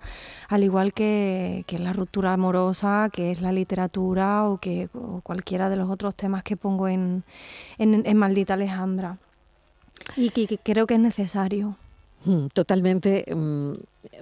al 0.50 0.62
igual 0.62 0.92
que, 0.92 1.64
que, 1.68 1.80
la 1.80 1.94
ruptura 1.94 2.34
amorosa, 2.34 3.10
que 3.10 3.32
es 3.32 3.40
la 3.40 3.54
literatura 3.54 4.44
o 4.44 4.58
que 4.58 4.90
cualquiera 5.24 5.70
de 5.70 5.78
los 5.78 5.90
otros 5.90 6.16
temas 6.16 6.44
que 6.44 6.58
pongo 6.58 6.90
en, 6.90 7.24
en, 7.78 8.06
en 8.06 8.18
Maldita 8.18 8.56
Alejandra. 8.56 9.20
Y 10.16 10.30
que, 10.30 10.58
creo 10.58 10.88
que 10.88 10.96
es 10.96 11.00
necesario. 11.00 11.78
Mm, 12.26 12.48
totalmente. 12.48 13.26
Mm, 13.34 13.74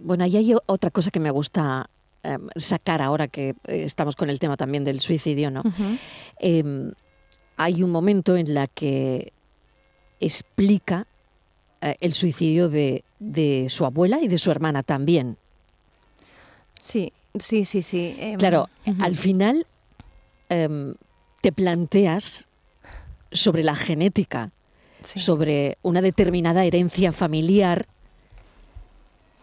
bueno, 0.01 0.23
ahí 0.23 0.37
hay 0.37 0.53
otra 0.65 0.91
cosa 0.91 1.11
que 1.11 1.19
me 1.19 1.31
gusta 1.31 1.89
em, 2.23 2.47
sacar 2.55 3.01
ahora 3.01 3.27
que 3.27 3.49
eh, 3.49 3.83
estamos 3.83 4.15
con 4.15 4.29
el 4.29 4.39
tema 4.39 4.57
también 4.57 4.83
del 4.83 4.99
suicidio, 4.99 5.51
¿no? 5.51 5.63
Em, 6.39 6.91
hay 7.57 7.83
un 7.83 7.91
momento 7.91 8.37
en 8.37 8.53
la 8.53 8.67
que 8.67 9.33
explica 10.19 11.07
eh, 11.81 11.95
el 11.99 12.13
suicidio 12.13 12.69
de, 12.69 13.03
su 13.69 13.85
abuela 13.85 14.19
y 14.21 14.27
de 14.27 14.37
su 14.37 14.51
hermana 14.51 14.83
también. 14.83 15.37
Sí, 16.79 17.13
sí, 17.37 17.65
sí, 17.65 17.81
sí. 17.81 18.15
Em, 18.19 18.39
claro, 18.39 18.69
al 18.99 19.15
final 19.15 19.65
te 21.41 21.51
planteas 21.53 22.49
sobre 23.31 23.63
la 23.63 23.75
genética 23.75 24.51
sobre 25.03 25.77
una 25.81 26.01
determinada 26.01 26.63
herencia 26.65 27.11
familiar 27.11 27.87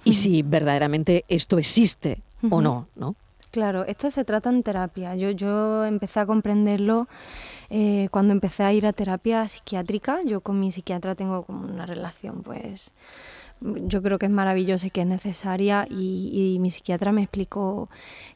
y 0.05 0.15
si 0.15 0.43
verdaderamente 0.43 1.25
esto 1.29 1.59
existe 1.59 2.23
o 2.51 2.61
no, 2.61 2.87
¿no? 2.97 3.17
Claro, 3.51 3.85
esto 3.87 4.11
se 4.11 4.25
trata 4.25 4.51
en 4.51 4.63
terapia. 4.63 5.17
Yo, 5.17 5.31
yo 5.31 5.85
empecé 5.85 6.21
a 6.21 6.27
comprenderlo 6.27 7.09
eh, 7.71 8.09
cuando 8.11 8.33
empecé 8.33 8.63
a 8.63 8.73
ir 8.73 8.87
a 8.87 8.93
terapia 8.93 9.49
psiquiátrica. 9.49 10.21
Yo 10.25 10.41
con 10.43 10.61
mi 10.61 10.71
psiquiatra 10.71 11.15
tengo 11.15 11.43
como 11.43 11.67
una 11.67 11.87
relación, 11.87 12.43
pues, 12.43 12.93
yo 13.61 14.03
creo 14.03 14.19
que 14.19 14.27
es 14.27 14.33
maravillosa 14.33 14.87
y 14.87 14.91
que 14.91 15.01
es 15.01 15.07
necesaria 15.07 15.87
y, 15.91 16.57
mi 16.61 16.71
psiquiatra 16.71 17.13
me 17.13 17.23
explicó 17.23 17.89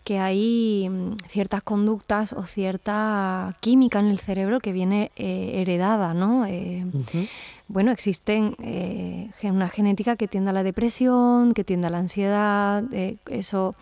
que 0.05 0.19
hay 0.19 0.89
mm, 0.89 1.17
ciertas 1.29 1.63
conductas 1.63 2.33
o 2.33 2.43
cierta 2.43 3.51
química 3.61 4.01
en 4.01 4.07
el 4.07 4.19
cerebro 4.19 4.61
que 4.61 4.73
viene 4.73 5.11
eh, 5.17 5.53
heredada, 5.57 6.15
¿no? 6.15 6.47
Eh, 6.47 6.85
bueno, 7.69 7.91
existen 7.91 8.57
eh, 8.63 9.31
una 9.45 9.69
genética 9.69 10.17
que 10.17 10.29
tiende 10.29 10.51
a 10.51 10.53
la 10.53 10.63
depresión, 10.63 11.53
que 11.55 11.65
tiende 11.65 11.87
a 11.87 11.91
la 11.91 11.99
ansiedad, 11.99 12.85
eso 13.31 13.75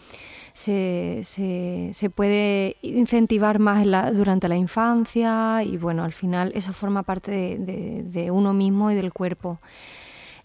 se, 0.52 1.20
se, 1.22 2.10
puede 2.10 2.76
incentivar 2.82 3.58
más 3.58 3.84
durante 4.14 4.48
la 4.48 4.56
infancia 4.56 5.62
y 5.64 5.76
bueno, 5.76 6.04
al 6.04 6.12
final 6.12 6.52
eso 6.54 6.72
forma 6.72 7.02
parte 7.02 7.58
de 7.58 8.30
uno 8.30 8.52
mismo 8.52 8.90
y 8.90 8.94
del 8.94 9.12
cuerpo. 9.12 9.58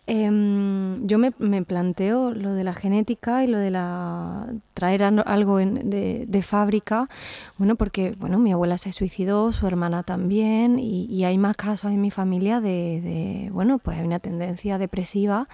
Em, 0.07 1.07
yo 1.07 1.17
me, 1.17 1.31
planteo 1.63 2.31
lo 2.31 2.53
de 2.53 2.63
la 2.63 2.73
genética 2.75 3.43
y 3.43 3.47
lo 3.47 3.57
de 3.57 3.71
la 3.71 4.53
traer 4.75 5.03
algo 5.03 5.57
de, 5.57 6.41
fábrica, 6.43 7.09
bueno, 7.57 7.75
porque 7.75 8.11
bueno, 8.19 8.37
mi 8.37 8.51
abuela 8.51 8.77
se 8.77 8.91
suicidó, 8.91 9.51
su 9.51 9.65
hermana 9.65 10.03
también, 10.03 10.77
y, 10.77 11.23
hay 11.23 11.39
más 11.39 11.55
casos 11.55 11.91
en 11.91 12.01
mi 12.01 12.11
familia 12.11 12.61
de, 12.61 13.49
bueno, 13.51 13.79
pues 13.79 13.97
hay 13.97 14.05
una 14.05 14.19
tendencia 14.19 14.77
depresiva 14.77 15.47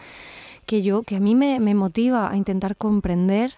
que 0.66 0.82
yo, 0.82 1.04
que 1.04 1.16
a 1.16 1.20
mí 1.22 1.34
me, 1.34 1.60
motiva 1.74 2.30
a 2.30 2.36
intentar 2.36 2.76
comprender. 2.76 3.56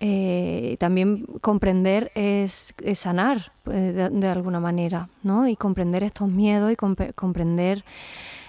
Eh, 0.00 0.76
también 0.80 1.24
comprender 1.40 2.10
es, 2.14 2.74
sanar 2.94 3.52
eh, 3.70 4.10
de, 4.12 4.28
alguna 4.28 4.60
manera, 4.60 5.08
¿no? 5.22 5.48
Y 5.48 5.56
comprender 5.56 6.02
estos 6.02 6.28
miedos 6.28 6.72
y 6.72 6.76
comprender 6.76 7.84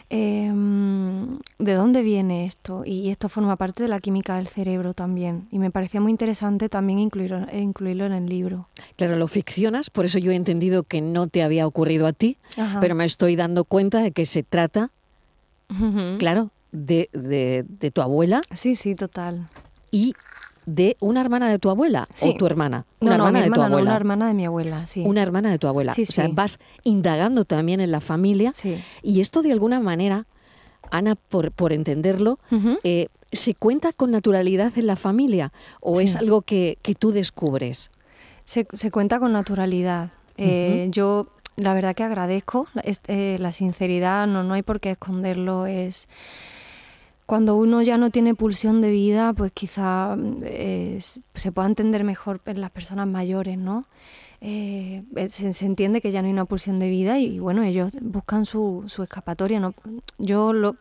Em, 0.09 1.39
de 1.57 1.73
dónde 1.73 2.03
viene 2.03 2.45
esto 2.45 2.83
y 2.85 3.09
esto 3.09 3.27
forma 3.27 3.55
parte 3.55 3.81
de 3.83 3.89
la 3.89 3.99
química 3.99 4.35
del 4.35 4.47
cerebro 4.47 4.93
también 4.93 5.47
y 5.51 5.57
me 5.57 5.71
parecía 5.71 5.99
muy 5.99 6.11
interesante 6.11 6.69
también 6.69 6.99
incluirlo, 6.99 7.47
incluirlo 7.51 8.05
en 8.05 8.13
el 8.13 8.27
libro. 8.27 8.67
Claro, 8.97 9.15
lo 9.15 9.27
ficcionas, 9.27 9.89
por 9.89 10.05
eso 10.05 10.19
yo 10.19 10.31
he 10.31 10.35
entendido 10.35 10.83
que 10.83 11.01
no 11.01 11.27
te 11.27 11.41
había 11.41 11.65
ocurrido 11.65 12.05
a 12.05 12.13
ti, 12.13 12.37
pero 12.81 12.93
me 12.93 13.05
estoy 13.05 13.35
dando 13.35 13.63
cuenta 13.63 13.99
de 13.99 14.11
que 14.11 14.27
se 14.27 14.43
trata, 14.43 14.91
claro, 16.19 16.51
de, 16.71 17.09
de, 17.11 17.65
de 17.67 17.91
tu 17.91 18.01
abuela. 18.01 18.41
Sí, 18.53 18.75
sí, 18.75 18.93
total. 18.93 19.49
Y 19.91 20.13
de 20.65 20.97
una 20.99 21.21
hermana 21.21 21.49
de 21.49 21.59
tu 21.59 21.69
abuela 21.69 22.07
o 22.21 22.33
tu 22.35 22.45
hermana. 22.45 22.85
Una 22.99 23.15
hermana 23.15 23.41
de 23.43 23.49
tu 23.51 23.61
abuela. 23.61 23.81
una 23.83 23.95
hermana 23.95 24.27
de 24.27 24.33
mi 24.33 24.45
abuela, 24.45 24.87
sí. 24.87 25.03
Una 25.05 25.21
hermana 25.21 25.51
de 25.51 25.59
tu 25.59 25.67
abuela. 25.67 25.93
o 25.97 26.05
sea, 26.05 26.27
vas 26.31 26.59
indagando 26.83 27.45
también 27.45 27.81
en 27.81 27.91
la 27.91 28.01
familia. 28.01 28.53
Y 29.01 29.21
esto 29.21 29.41
de 29.41 29.51
alguna 29.51 29.79
manera, 29.79 30.25
Ana, 30.91 31.15
por, 31.15 31.51
por 31.51 31.73
entenderlo, 31.73 32.39
eh, 32.83 33.07
¿se 33.31 33.53
cuenta 33.53 33.93
con 33.93 34.11
naturalidad 34.11 34.73
en 34.77 34.87
la 34.87 34.95
familia 34.95 35.51
o 35.81 36.01
es 36.01 36.15
algo 36.15 36.41
que, 36.41 36.77
que 36.81 36.95
tú 36.95 37.11
descubres? 37.11 37.91
Se, 38.43 38.67
se, 38.73 38.91
cuenta 38.91 39.19
con 39.19 39.33
naturalidad. 39.33 40.11
Eh, 40.37 40.87
yo 40.91 41.27
la 41.57 41.73
verdad 41.73 41.93
que 41.93 42.03
agradezco 42.03 42.67
eh, 43.07 43.37
la 43.39 43.51
sinceridad, 43.51 44.27
no, 44.27 44.43
no 44.43 44.53
hay 44.53 44.61
por 44.61 44.79
qué 44.79 44.91
esconderlo, 44.91 45.65
es 45.65 46.07
cuando 47.25 47.55
uno 47.55 47.81
ya 47.81 47.97
no 47.97 48.11
tiene 48.11 48.35
pulsión 48.35 48.81
de 48.81 48.91
vida, 48.91 49.33
pues 49.33 49.51
quizá 49.51 50.15
eh, 50.43 50.99
se 51.33 51.51
pueda 51.51 51.67
entender 51.67 52.03
mejor 52.03 52.41
en 52.45 52.61
las 52.61 52.71
personas 52.71 53.07
mayores, 53.07 53.57
¿no? 53.57 53.85
Eh, 54.47 55.01
eh, 55.15 55.29
se, 55.29 55.65
entiende 55.65 56.01
que 56.01 56.11
ya 56.11 56.21
no 56.21 56.27
hay 56.27 56.31
una 56.31 56.45
pulsión 56.45 56.77
de 56.77 56.87
vida 56.87 57.17
y, 57.17 57.39
bueno, 57.39 57.63
ellos 57.63 57.97
buscan 57.99 58.45
su, 58.45 58.85
escapatoria. 59.01 59.59
¿no? 59.59 59.73
Yo 60.19 60.53
lo 60.53 60.75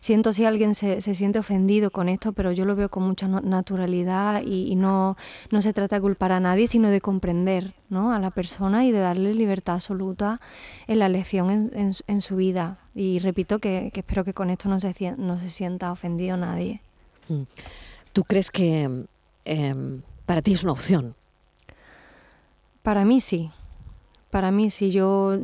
siento 0.00 0.32
si 0.32 0.44
alguien 0.44 0.74
se, 0.74 1.00
siente 1.00 1.38
ofendido 1.38 1.92
con 1.92 2.08
esto, 2.08 2.32
pero 2.32 2.50
yo 2.50 2.64
lo 2.64 2.74
veo 2.74 2.88
con 2.88 3.04
mucha 3.04 3.28
naturalidad 3.28 4.42
y, 4.44 4.74
no, 4.74 5.16
no 5.52 5.62
se 5.62 5.72
trata 5.72 5.94
de 5.94 6.02
culpar 6.02 6.32
a 6.32 6.40
nadie, 6.40 6.66
sino 6.66 6.90
de 6.90 7.00
comprender 7.00 7.74
¿no? 7.88 8.12
a 8.12 8.18
la 8.18 8.32
persona 8.32 8.84
y 8.84 8.90
de 8.90 8.98
darle 8.98 9.32
libertad 9.32 9.76
absoluta 9.76 10.40
en 10.88 10.98
la 10.98 11.06
elección 11.06 11.50
en, 11.72 11.92
en, 12.08 12.20
su 12.20 12.34
vida. 12.34 12.78
Y 12.96 13.20
repito 13.20 13.60
que, 13.60 13.92
que, 13.94 14.00
espero 14.00 14.24
que 14.24 14.34
con 14.34 14.50
esto 14.50 14.68
no 14.68 14.80
se, 14.80 15.14
no 15.18 15.38
se 15.38 15.50
sienta 15.50 15.92
ofendido 15.92 16.36
nadie. 16.36 16.80
Mm. 17.28 17.42
¿Tú 18.12 18.24
crees 18.24 18.50
que 18.50 19.06
em, 19.44 20.02
para 20.26 20.42
ti 20.42 20.54
es 20.54 20.64
una 20.64 20.72
opción 20.72 21.14
para 22.84 23.06
mí 23.06 23.20
sí. 23.20 23.50
Para 24.30 24.50
mí 24.50 24.68
sí, 24.68 24.90
yo 24.90 25.38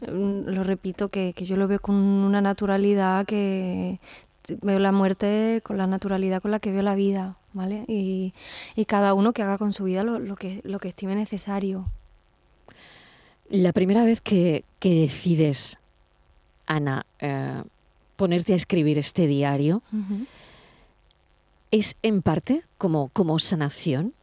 mm, 0.00 0.48
lo 0.48 0.62
repito 0.62 1.08
que, 1.08 1.34
yo 1.36 1.56
lo 1.56 1.66
veo 1.66 1.80
con 1.80 1.96
una 1.96 2.40
naturalidad 2.40 3.26
que 3.26 3.98
veo 4.62 4.78
la 4.78 4.92
muerte 4.92 5.60
con 5.64 5.76
la 5.76 5.86
naturalidad 5.86 6.40
con 6.40 6.52
la 6.52 6.60
que 6.60 6.70
veo 6.70 6.82
la 6.82 6.94
vida, 6.94 7.36
¿vale? 7.52 7.84
Y, 7.88 8.32
cada 8.86 9.12
uno 9.14 9.32
que 9.32 9.42
haga 9.42 9.58
con 9.58 9.72
su 9.72 9.84
vida 9.84 10.04
lo, 10.04 10.36
que, 10.36 10.60
lo 10.62 10.78
que 10.78 10.88
estime 10.88 11.16
necesario. 11.16 11.86
La 13.48 13.72
primera 13.72 14.04
vez 14.04 14.20
que, 14.20 14.64
decides, 14.80 15.78
Ana, 16.66 17.06
eh, 17.18 17.62
ponerte 18.14 18.52
a 18.52 18.56
escribir 18.56 18.98
este 18.98 19.26
diario, 19.26 19.82
¿es 21.72 21.96
en 22.02 22.22
parte 22.22 22.62
como, 22.78 23.08
como 23.08 23.40
sanación? 23.40 24.14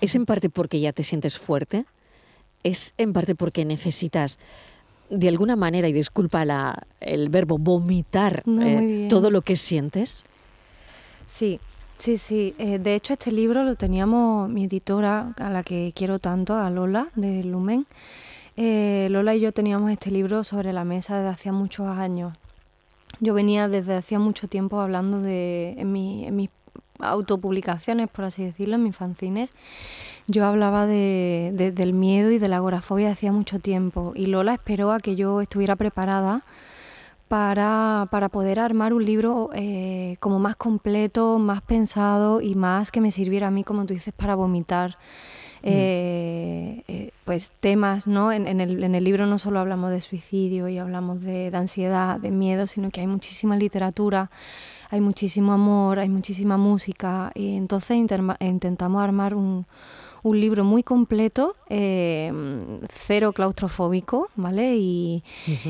¿Es 0.00 0.14
en 0.14 0.24
parte 0.24 0.50
porque 0.50 0.78
ya 0.78 0.92
te 0.92 1.02
sientes 1.02 1.36
fuerte? 1.38 1.84
¿Es 2.62 2.94
en 2.98 3.12
parte 3.12 3.34
porque 3.34 3.64
necesitas 3.64 4.38
de 5.10 5.28
alguna 5.28 5.56
manera, 5.56 5.88
y 5.88 5.92
disculpa 5.92 6.44
la, 6.44 6.86
el 7.00 7.28
verbo, 7.28 7.58
vomitar 7.58 8.42
eh, 8.46 9.08
todo 9.10 9.30
lo 9.30 9.42
que 9.42 9.56
sientes? 9.56 10.24
Sí, 11.28 11.60
sí, 11.98 12.16
sí. 12.16 12.54
Eh, 12.58 12.78
de 12.78 12.94
hecho, 12.94 13.12
este 13.12 13.30
libro 13.30 13.62
lo 13.62 13.74
teníamos 13.74 14.48
mi 14.48 14.64
editora, 14.64 15.34
a 15.36 15.50
la 15.50 15.62
que 15.62 15.92
quiero 15.94 16.18
tanto, 16.18 16.54
a 16.54 16.70
Lola, 16.70 17.08
de 17.14 17.44
Lumen. 17.44 17.86
Eh, 18.56 19.08
Lola 19.10 19.34
y 19.34 19.40
yo 19.40 19.52
teníamos 19.52 19.90
este 19.90 20.10
libro 20.10 20.44
sobre 20.44 20.72
la 20.72 20.84
mesa 20.84 21.18
desde 21.18 21.28
hacía 21.28 21.52
muchos 21.52 21.86
años. 21.86 22.32
Yo 23.20 23.34
venía 23.34 23.68
desde 23.68 23.94
hacía 23.94 24.18
mucho 24.18 24.48
tiempo 24.48 24.80
hablando 24.80 25.20
de, 25.20 25.74
en, 25.76 25.92
mi, 25.92 26.26
en 26.26 26.36
mis 26.36 26.48
autopublicaciones, 27.02 28.08
por 28.08 28.24
así 28.24 28.44
decirlo, 28.44 28.76
en 28.76 28.84
mis 28.84 28.96
fanzines, 28.96 29.52
yo 30.26 30.46
hablaba 30.46 30.86
de, 30.86 31.72
del 31.74 31.92
miedo 31.92 32.30
y 32.30 32.38
de 32.38 32.48
la 32.48 32.56
agorafobia 32.56 33.10
hacía 33.10 33.32
mucho 33.32 33.58
tiempo 33.58 34.12
y 34.14 34.26
Lola 34.26 34.54
esperó 34.54 34.92
a 34.92 35.00
que 35.00 35.16
yo 35.16 35.40
estuviera 35.40 35.76
preparada 35.76 36.44
para, 37.28 38.08
para 38.10 38.28
poder 38.28 38.60
armar 38.60 38.92
un 38.92 39.04
libro 39.04 39.50
eh, 39.54 40.16
como 40.20 40.38
más 40.38 40.54
completo, 40.54 41.38
más 41.38 41.62
pensado 41.62 42.40
y 42.40 42.54
más 42.54 42.92
que 42.92 43.00
me 43.00 43.10
sirviera 43.10 43.48
a 43.48 43.50
mí, 43.50 43.64
como 43.64 43.86
tú 43.86 43.94
dices, 43.94 44.12
para 44.14 44.34
vomitar. 44.34 44.98
Mm. 45.62 45.64
Eh, 45.64 46.82
eh, 46.88 47.10
pues 47.24 47.52
temas, 47.60 48.06
¿no? 48.06 48.32
En, 48.32 48.46
el, 48.60 48.82
en, 48.82 48.94
el, 48.94 49.04
libro 49.04 49.26
no 49.26 49.38
solo 49.38 49.60
hablamos 49.60 49.90
de 49.90 50.00
suicidio 50.00 50.68
y 50.68 50.76
hablamos 50.76 51.22
de, 51.22 51.50
de 51.50 51.56
ansiedad, 51.56 52.18
de 52.18 52.30
miedo, 52.30 52.66
sino 52.66 52.90
que 52.90 53.00
hay 53.00 53.06
muchísima 53.06 53.56
literatura 53.56 54.30
hay 54.92 55.00
muchísimo 55.00 55.54
amor, 55.54 55.98
hay 55.98 56.10
muchísima 56.10 56.58
música 56.58 57.32
y 57.34 57.56
entonces 57.56 57.96
intentamos 57.96 59.02
armar 59.02 59.34
un, 59.34 59.64
un 60.22 60.38
libro 60.38 60.64
muy 60.64 60.82
completo, 60.82 61.56
eh, 61.70 62.30
cero 62.90 63.32
claustrofóbico, 63.32 64.28
¿vale? 64.36 64.76
Y, 64.76 65.24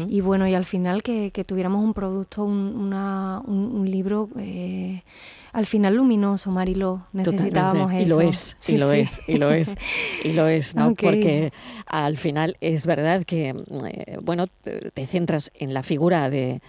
y, 0.09 0.21
bueno, 0.23 0.49
y 0.49 0.55
al 0.55 0.65
final 0.65 1.05
que, 1.05 1.31
que 1.31 1.45
tuviéramos 1.45 1.85
un 1.85 1.95
producto, 1.95 2.45
un, 2.45 2.75
una, 2.77 3.41
un, 3.47 3.89
libro 3.89 4.29
eh, 4.41 5.05
al 5.53 5.67
final 5.67 5.95
luminoso, 5.95 6.51
Marilo. 6.51 7.07
Necesitábamos 7.13 7.93
eso. 7.93 8.03
Y 8.03 8.07
lo 8.07 8.21
es, 8.21 8.57
y 8.67 8.77
lo 8.77 8.91
es, 8.91 9.29
y 9.29 9.39
lo 9.39 9.53
es, 9.53 9.77
y 10.25 10.33
lo 10.33 10.49
es, 10.49 10.75
¿no? 10.75 10.95
Porque 10.95 11.53
al 11.87 12.19
final 12.19 12.57
es 12.61 12.87
verdad 12.87 13.23
que, 13.23 13.51
eh, 13.51 14.19
bueno, 14.21 14.49
te 14.49 15.07
centras 15.07 15.53
en 15.55 15.75
la 15.75 15.85
figura 15.85 16.29
de 16.29 16.61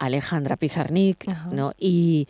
Alejandra 0.00 0.56
Pizarnik, 0.56 1.26
¿no? 1.52 1.72
Y, 1.78 2.26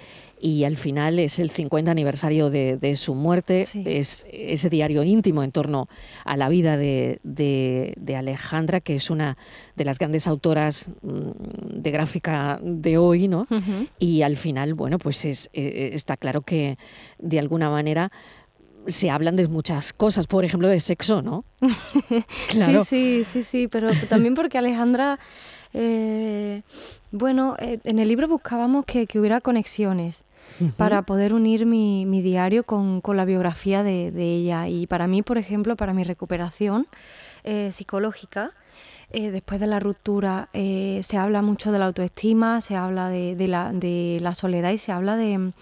al 0.67 0.77
final 0.77 1.19
es 1.19 1.39
el 1.39 1.51
50 1.51 1.91
aniversario 1.91 2.51
de, 2.51 2.97
su 2.97 3.15
muerte, 3.15 3.67
es 3.85 4.27
ese 4.31 4.69
diario 4.69 5.05
íntimo 5.05 5.43
en 5.43 5.53
torno 5.53 5.89
a 6.25 6.37
la 6.37 6.49
vida 6.49 6.77
de, 6.77 8.17
Alejandra, 8.17 8.81
que 8.81 8.97
es 8.97 9.09
una 9.09 9.39
de 9.77 9.85
las 9.85 9.99
grandes 9.99 10.27
autoras 10.27 10.91
mm, 11.03 11.81
de 11.81 11.91
gráfica 11.91 12.59
de 12.63 12.99
hoy, 12.99 13.29
¿no? 13.29 13.47
Y 13.99 14.23
al 14.23 14.37
final, 14.37 14.75
bueno, 14.75 14.99
pues 14.99 15.25
es, 15.25 15.49
e, 15.53 15.91
está 15.93 16.17
claro 16.17 16.43
que 16.43 16.77
de 17.19 17.39
alguna 17.39 17.71
manera 17.71 18.11
se 18.87 19.11
hablan 19.11 19.37
de 19.37 19.47
muchas 19.47 19.93
cosas, 19.93 20.27
por 20.27 20.45
ejemplo, 20.45 20.69
de 20.69 20.81
sexo, 20.81 21.23
¿no? 21.23 21.45
claro. 22.49 22.85
Sí, 22.85 23.25
sí, 23.25 23.43
sí, 23.43 23.43
sí, 23.43 23.69
pero 23.69 23.91
también 24.09 24.35
porque 24.35 24.59
Alejandra 24.59 25.19
eh, 25.73 26.63
bueno, 27.11 27.57
eh, 27.59 27.79
en 27.85 27.99
el 27.99 28.09
libro 28.09 28.29
buscábamos 28.29 28.85
que, 28.85 29.07
hubiera 29.19 29.41
conexiones 29.41 30.25
para 30.77 31.03
poder 31.03 31.33
unir 31.33 31.65
mi, 31.65 32.23
diario 32.23 32.65
con, 32.65 33.03
la 33.15 33.25
biografía 33.25 33.83
de, 33.83 34.09
ella. 34.17 34.69
Y 34.69 34.87
para 34.87 35.07
mí, 35.07 35.23
por 35.23 35.39
ejemplo, 35.39 35.77
para 35.77 35.95
mi 35.95 36.05
recuperación 36.05 36.87
eh, 37.45 37.71
psicológica, 37.73 38.53
eh, 39.13 39.33
después 39.33 39.59
de 39.59 39.67
la 39.67 39.81
ruptura 39.81 40.51
eh, 40.53 41.01
se 41.03 41.19
habla 41.19 41.43
mucho 41.43 41.73
de 41.73 41.81
la 41.81 41.87
autoestima, 41.87 42.61
se 42.61 42.77
habla 42.77 43.09
de, 43.09 43.35
la, 43.49 43.73
de 43.73 44.19
la, 44.21 44.35
soledad 44.35 44.71
y 44.71 44.79
se 44.79 44.93
habla 44.93 45.17
de, 45.17 45.53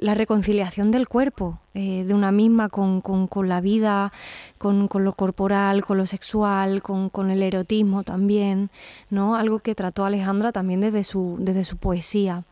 la 0.00 0.14
reconciliación 0.14 0.92
del 0.92 1.08
cuerpo, 1.08 1.58
eh, 1.74 2.04
de 2.06 2.14
una 2.14 2.30
misma 2.30 2.68
con, 2.68 3.02
la 3.48 3.60
vida, 3.60 4.12
con, 4.56 4.88
lo 4.92 5.12
corporal, 5.14 5.84
con 5.84 5.98
lo 5.98 6.06
sexual, 6.06 6.80
con, 6.80 7.30
el 7.30 7.42
erotismo 7.42 8.04
también, 8.04 8.70
¿no? 9.10 9.34
Algo 9.34 9.58
que 9.58 9.74
trató 9.74 10.04
Alejandra 10.04 10.52
también 10.52 10.80
desde 10.80 11.02
su, 11.02 11.36
desde 11.40 11.64
su 11.64 11.76
poesía. 11.76 12.44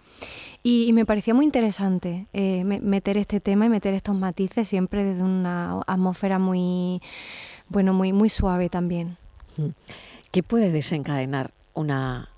Y, 0.64 0.92
me 0.94 1.06
parecía 1.06 1.32
muy 1.32 1.44
interesante 1.44 2.26
meter 2.32 3.18
este 3.18 3.38
tema 3.38 3.66
y 3.66 3.68
meter 3.68 3.94
estos 3.94 4.16
matices 4.16 4.66
siempre 4.66 5.04
desde 5.04 5.22
una 5.22 5.80
atmósfera 5.86 6.40
muy, 6.40 7.00
bueno, 7.68 7.94
muy, 7.94 8.12
muy 8.12 8.28
suave 8.28 8.68
también. 8.68 9.21
¿Qué 10.30 10.42
puede 10.42 10.72
desencadenar 10.72 11.52
una, 11.74 12.30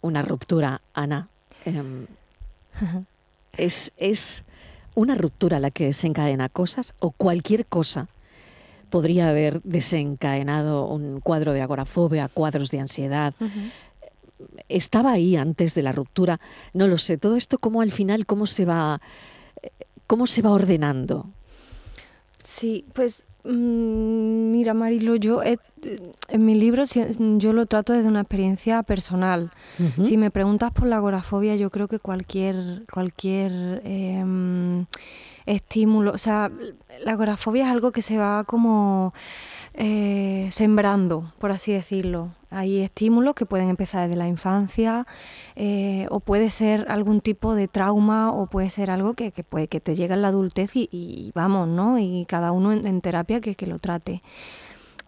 una 0.00 0.22
ruptura, 0.22 0.80
Ana? 0.94 1.28
Em, 1.64 2.06
¿es, 3.56 3.92
¿Es 3.96 4.44
una 4.94 5.14
ruptura 5.14 5.60
la 5.60 5.70
que 5.70 5.86
desencadena 5.86 6.48
cosas 6.48 6.94
o 6.98 7.12
cualquier 7.12 7.66
cosa 7.66 8.08
podría 8.90 9.28
haber 9.28 9.62
desencadenado 9.62 10.86
un 10.86 11.20
cuadro 11.20 11.52
de 11.52 11.62
agorafobia, 11.62 12.28
cuadros 12.28 12.70
de 12.70 12.80
ansiedad? 12.80 13.34
Estaba 14.68 15.12
ahí 15.12 15.36
antes 15.36 15.74
de 15.74 15.82
la 15.82 15.92
ruptura, 15.92 16.40
no 16.72 16.86
lo 16.86 16.98
sé. 16.98 17.18
Todo 17.18 17.36
esto, 17.36 17.58
¿cómo 17.58 17.82
al 17.82 17.92
final, 17.92 18.26
cómo 18.26 18.46
se 18.46 18.64
va, 18.64 19.00
cómo 20.06 20.26
se 20.26 20.42
va 20.42 20.50
ordenando? 20.50 21.26
Sí, 22.42 22.84
pues 22.94 23.24
Mm, 23.27 23.27
mira, 23.44 24.74
Marilo, 24.74 25.16
yo 25.16 25.40
en 25.42 26.44
mi 26.44 26.54
libro 26.54 26.84
yo 27.38 27.52
lo 27.52 27.66
trato 27.66 27.92
desde 27.92 28.08
una 28.08 28.20
experiencia 28.20 28.82
personal. 28.82 29.50
Si 30.02 30.16
me 30.16 30.30
preguntas 30.30 30.72
por 30.72 30.86
la 30.86 30.96
agorafobia, 30.96 31.56
yo 31.56 31.70
creo 31.70 31.88
que 31.88 31.98
cualquier, 31.98 32.84
cualquier 32.92 33.82
em, 33.84 34.86
estímulo, 35.48 36.12
o 36.12 36.18
sea, 36.18 36.50
la 37.00 37.12
agorafobia 37.12 37.64
es 37.64 37.70
algo 37.70 37.90
que 37.90 38.02
se 38.02 38.18
va 38.18 38.44
como 38.44 39.14
eh, 39.74 40.48
sembrando, 40.50 41.32
por 41.38 41.50
así 41.50 41.72
decirlo. 41.72 42.30
Hay 42.50 42.78
estímulos 42.78 43.34
que 43.34 43.46
pueden 43.46 43.68
empezar 43.68 44.02
desde 44.02 44.16
la 44.16 44.26
infancia 44.26 45.06
eh, 45.56 46.06
o 46.10 46.20
puede 46.20 46.50
ser 46.50 46.86
algún 46.88 47.20
tipo 47.20 47.54
de 47.54 47.68
trauma 47.68 48.32
o 48.32 48.46
puede 48.46 48.70
ser 48.70 48.90
algo 48.90 49.14
que, 49.14 49.30
puede, 49.48 49.68
que 49.68 49.80
te 49.80 49.94
llega 49.94 50.14
en 50.14 50.22
la 50.22 50.28
adultez 50.28 50.72
y, 50.74 51.30
vamos, 51.34 51.68
¿no? 51.68 51.98
Y 51.98 52.24
cada 52.26 52.52
uno 52.52 52.72
en, 52.72 53.00
terapia 53.00 53.40
que, 53.40 53.54
que 53.54 53.66
lo 53.66 53.78
trate. 53.78 54.22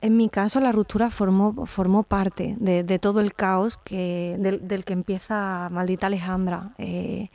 En 0.03 0.17
mi 0.17 0.31
caso, 0.31 0.61
la 0.61 0.73
ruptura 0.73 1.11
formó, 1.11 1.67
formó 1.67 2.05
parte 2.05 2.57
de, 2.59 2.99
todo 2.99 3.21
el 3.21 3.35
caos 3.35 3.77
que, 3.77 4.37
del, 4.39 4.85
que 4.85 4.95
empieza 4.95 5.69
Maldita 5.71 6.07
Alejandra. 6.07 6.71
Eh, 6.79 7.29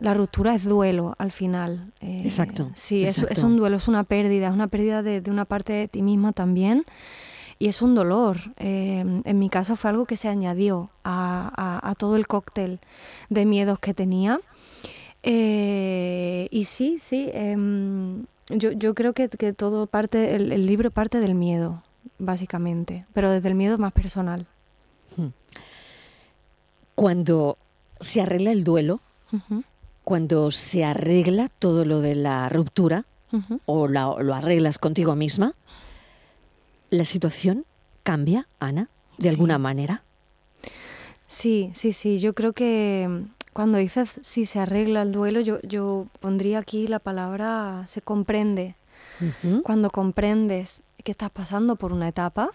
la 0.00 0.12
ruptura 0.12 0.56
es 0.56 0.64
duelo 0.64 1.14
al 1.18 1.30
final. 1.30 1.92
Eh, 2.00 2.22
exacto. 2.24 2.70
Sí, 2.74 3.04
Es, 3.04 3.18
un 3.44 3.56
duelo, 3.56 3.76
es 3.76 3.86
una 3.86 4.02
pérdida, 4.02 4.48
es 4.48 4.52
una 4.52 4.66
pérdida 4.66 5.02
de, 5.02 5.22
una 5.30 5.44
parte 5.44 5.72
de 5.72 5.86
ti 5.86 6.02
misma 6.02 6.32
también. 6.32 6.84
Y 7.60 7.68
es 7.68 7.80
un 7.80 7.94
dolor. 7.94 8.38
Eh, 8.56 9.04
en 9.24 9.38
mi 9.38 9.48
caso 9.48 9.76
fue 9.76 9.90
algo 9.90 10.04
que 10.04 10.16
se 10.16 10.28
añadió 10.28 10.90
a, 11.04 11.94
todo 11.96 12.16
el 12.16 12.26
cóctel 12.26 12.80
de 13.30 13.46
miedos 13.46 13.78
que 13.78 13.94
tenía. 13.94 14.40
Y 15.30 16.64
sí, 16.64 16.98
sí. 17.00 17.30
Em, 17.32 18.26
yo, 18.48 18.72
yo 18.72 18.94
creo 18.94 19.12
que, 19.12 19.28
que 19.28 19.52
todo 19.52 19.86
parte, 19.86 20.34
el, 20.36 20.66
libro 20.66 20.90
parte 20.90 21.20
del 21.20 21.34
miedo, 21.34 21.82
básicamente, 22.18 23.06
pero 23.12 23.30
desde 23.30 23.48
el 23.48 23.54
miedo 23.54 23.78
más 23.78 23.92
personal. 23.92 24.46
Hmm. 25.16 25.28
Cuando 26.94 27.56
se 28.00 28.20
arregla 28.20 28.52
el 28.52 28.64
duelo, 28.64 29.00
cuando 30.04 30.50
se 30.52 30.84
arregla 30.84 31.50
todo 31.58 31.84
lo 31.84 32.00
de 32.00 32.14
la 32.14 32.48
ruptura, 32.48 33.04
o 33.66 33.88
lo 33.88 34.34
arreglas 34.34 34.78
contigo 34.78 35.16
misma, 35.16 35.54
¿la 36.90 37.04
situación 37.04 37.64
cambia, 38.04 38.46
Ana, 38.60 38.88
de 39.18 39.28
alguna 39.28 39.58
manera? 39.58 40.04
Sí, 41.26 41.70
sí, 41.74 41.92
sí. 41.92 42.18
Yo 42.20 42.32
creo 42.34 42.52
que 42.52 43.24
cuando 43.54 43.78
dices 43.78 44.18
si 44.20 44.44
se 44.44 44.58
arregla 44.58 45.02
el 45.02 45.12
duelo, 45.12 45.40
yo, 45.40 45.60
yo 45.62 46.08
pondría 46.20 46.58
aquí 46.58 46.86
la 46.86 46.98
palabra 46.98 47.84
se 47.86 48.02
comprende. 48.02 48.74
Cuando 49.62 49.90
comprendes 49.90 50.82
que 51.04 51.12
estás 51.12 51.30
pasando 51.30 51.76
por 51.76 51.92
una 51.92 52.08
etapa 52.08 52.50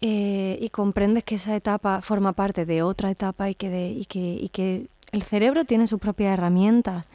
eh, 0.00 0.56
y 0.60 0.68
comprendes 0.70 1.24
que 1.24 1.34
esa 1.34 1.56
etapa 1.56 2.00
forma 2.02 2.32
parte 2.32 2.64
de 2.64 2.82
otra 2.82 3.10
etapa 3.10 3.50
y 3.50 3.56
que, 3.56 3.90
y 3.90 4.04
que, 4.04 4.38
y 4.40 4.48
que 4.50 4.86
el 5.10 5.22
cerebro 5.22 5.64
tiene 5.64 5.88
sus 5.88 5.98
propias 5.98 6.32
herramientas 6.32 7.06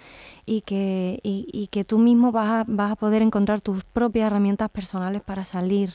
y 0.45 0.61
que, 0.61 1.19
y, 1.23 1.67
que 1.67 1.85
tú 1.85 1.97
mismo 1.97 2.31
vas 2.31 2.47
a, 2.47 2.65
vas 2.67 2.91
a 2.91 2.95
poder 2.95 3.21
encontrar 3.21 3.61
tus 3.61 3.83
propias 3.85 4.27
herramientas 4.27 4.69
personales 4.69 5.21
para 5.21 5.45
salir 5.45 5.93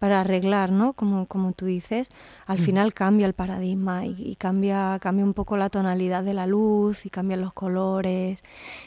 para 0.00 0.22
arreglar, 0.22 0.72
¿no? 0.72 0.94
Como, 0.94 1.26
como 1.26 1.52
tú 1.52 1.66
dices, 1.66 2.08
al 2.46 2.58
mm. 2.58 2.62
final 2.62 2.94
cambia 2.94 3.26
el 3.26 3.34
paradigma 3.34 4.06
y, 4.06 4.34
cambia, 4.36 4.98
cambia 4.98 5.26
un 5.26 5.34
poco 5.34 5.58
la 5.58 5.68
tonalidad 5.68 6.24
de 6.24 6.32
la 6.32 6.46
luz 6.46 7.04
y 7.04 7.10
cambian 7.10 7.42
los 7.42 7.52
colores. 7.52 8.42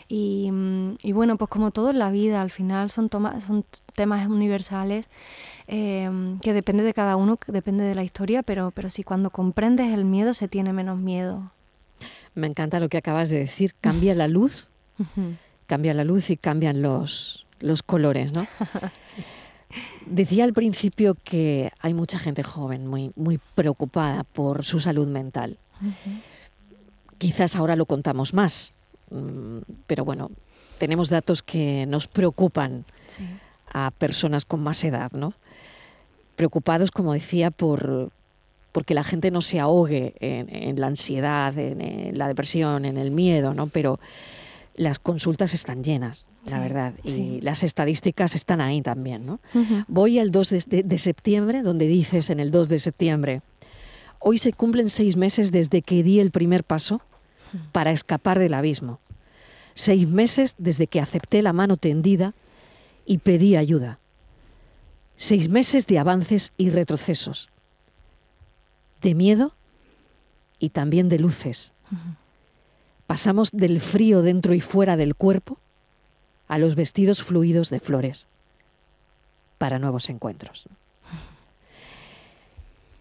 Y, 0.07 0.49
mm, 0.51 0.95
y 1.03 1.11
bueno, 1.11 1.37
pues 1.37 1.49
como 1.49 1.69
todo 1.69 1.91
en 1.91 1.99
la 1.99 2.09
vida, 2.09 2.41
al 2.41 2.49
final 2.49 2.89
son, 2.89 3.11
son 3.11 3.63
temas 3.93 4.27
universales 4.27 5.07
em, 5.67 6.39
que 6.39 6.51
depende 6.51 6.83
de 6.83 6.95
cada 6.95 7.15
uno, 7.15 7.37
depende 7.45 7.83
de 7.83 7.93
la 7.93 8.03
historia, 8.03 8.41
pero, 8.41 8.71
pero 8.71 8.89
si 8.89 9.03
cuando 9.03 9.29
comprendes 9.29 9.93
el 9.93 10.05
miedo 10.05 10.33
se 10.33 10.47
tiene 10.47 10.73
menos 10.73 10.97
miedo. 10.97 11.51
Me 12.33 12.47
encanta 12.47 12.79
lo 12.79 12.89
que 12.89 12.97
acabas 12.97 13.29
de 13.29 13.37
decir, 13.37 13.75
cambia 13.79 14.15
la 14.15 14.27
luz, 14.27 14.71
cambia 15.67 15.93
la 15.93 16.05
luz 16.05 16.31
y 16.31 16.37
cambian 16.37 16.81
los, 16.81 17.45
los 17.59 17.83
colores, 17.83 18.33
¿no? 18.33 18.47
sí. 19.05 19.23
Decía 20.05 20.43
al 20.43 20.53
principio 20.53 21.15
que 21.23 21.71
hay 21.79 21.93
mucha 21.93 22.19
gente 22.19 22.43
joven 22.43 22.87
muy, 22.87 23.11
muy 23.15 23.39
preocupada 23.55 24.23
por 24.23 24.63
su 24.63 24.79
salud 24.79 25.07
mental. 25.07 25.57
Quizás 27.17 27.55
ahora 27.55 27.75
lo 27.75 27.85
contamos 27.85 28.33
más, 28.33 28.75
mm, 29.11 29.59
pero 29.87 30.05
bueno, 30.05 30.31
tenemos 30.77 31.09
datos 31.09 31.41
que 31.41 31.85
nos 31.87 32.07
preocupan 32.07 32.85
a 33.71 33.91
personas 33.91 34.45
con 34.45 34.61
más 34.61 34.83
edad, 34.83 35.11
¿no? 35.11 35.33
Preocupados, 36.35 36.91
como 36.91 37.13
decía, 37.13 37.51
por 37.51 38.11
porque 38.71 38.95
la 38.95 39.03
gente 39.03 39.29
no 39.29 39.41
se 39.41 39.59
ahogue 39.59 40.15
en, 40.19 40.81
la 40.81 40.87
ansiedad, 40.87 41.55
en, 41.59 41.79
en, 41.79 42.17
la 42.17 42.27
depresión, 42.27 42.85
en 42.85 42.97
el 42.97 43.11
miedo, 43.11 43.53
¿no? 43.53 43.67
Pero 43.67 43.99
las 44.75 44.99
consultas 44.99 45.53
están 45.53 45.83
llenas, 45.83 46.29
la 46.45 46.59
verdad, 46.59 46.93
y 47.03 47.41
las 47.41 47.63
estadísticas 47.63 48.35
están 48.35 48.59
ahí 48.59 48.81
también. 48.81 49.25
¿no? 49.25 49.39
Voy 49.87 50.19
al 50.19 50.31
2 50.31 50.65
de, 50.67 50.97
septiembre, 50.97 51.61
donde 51.61 51.87
dices 51.87 52.29
en 52.29 52.39
el 52.39 52.51
2 52.51 52.69
de 52.69 52.79
septiembre, 52.79 53.41
hoy 54.19 54.37
se 54.37 54.53
cumplen 54.53 54.89
seis 54.89 55.15
meses 55.15 55.51
desde 55.51 55.81
que 55.81 56.01
di 56.01 56.19
el 56.19 56.31
primer 56.31 56.63
paso 56.63 57.01
para 57.71 57.91
escapar 57.91 58.39
del 58.39 58.53
abismo. 58.53 58.99
Seis 59.75 60.07
meses 60.07 60.55
desde 60.57 60.87
que 60.87 60.99
acepté 60.99 61.41
la 61.41 61.53
mano 61.53 61.77
tendida 61.77 62.33
y 63.05 63.19
pedí 63.19 63.55
ayuda. 63.55 63.99
Seis 65.17 65.49
meses 65.49 65.85
de 65.87 65.99
avances 65.99 66.53
y 66.57 66.69
retrocesos, 66.69 67.49
de 69.01 69.13
miedo 69.13 69.55
y 70.57 70.69
también 70.69 71.09
de 71.09 71.19
luces. 71.19 71.73
Pasamos 73.07 73.51
del 73.51 73.81
frío 73.81 74.21
dentro 74.21 74.53
y 74.53 74.61
fuera 74.61 74.97
del 74.97 75.15
cuerpo 75.15 75.57
a 76.47 76.57
los 76.57 76.75
vestidos 76.75 77.23
fluidos 77.23 77.69
de 77.69 77.79
flores 77.79 78.27
para 79.57 79.79
nuevos 79.79 80.09
encuentros. 80.09 80.65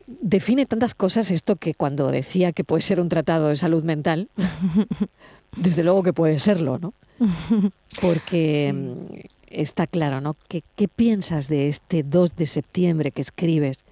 Define 0.06 0.66
tantas 0.66 0.94
cosas 0.94 1.30
esto 1.30 1.56
que 1.56 1.74
cuando 1.74 2.10
decía 2.10 2.52
que 2.52 2.64
puede 2.64 2.82
ser 2.82 3.00
un 3.00 3.08
tratado 3.08 3.48
de 3.48 3.56
salud 3.56 3.82
mental, 3.84 4.28
desde 5.56 5.82
luego 5.82 6.02
que 6.02 6.12
puede 6.12 6.38
serlo, 6.38 6.78
¿no? 6.78 6.94
Porque 8.00 8.72
mm, 8.72 9.14
está 9.48 9.86
claro, 9.86 10.20
¿no? 10.20 10.36
¿Qué, 10.48 10.62
¿Qué 10.76 10.88
piensas 10.88 11.48
de 11.48 11.68
este 11.68 12.02
2 12.02 12.36
de 12.36 12.46
septiembre 12.46 13.10
que 13.10 13.22
escribes 13.22 13.84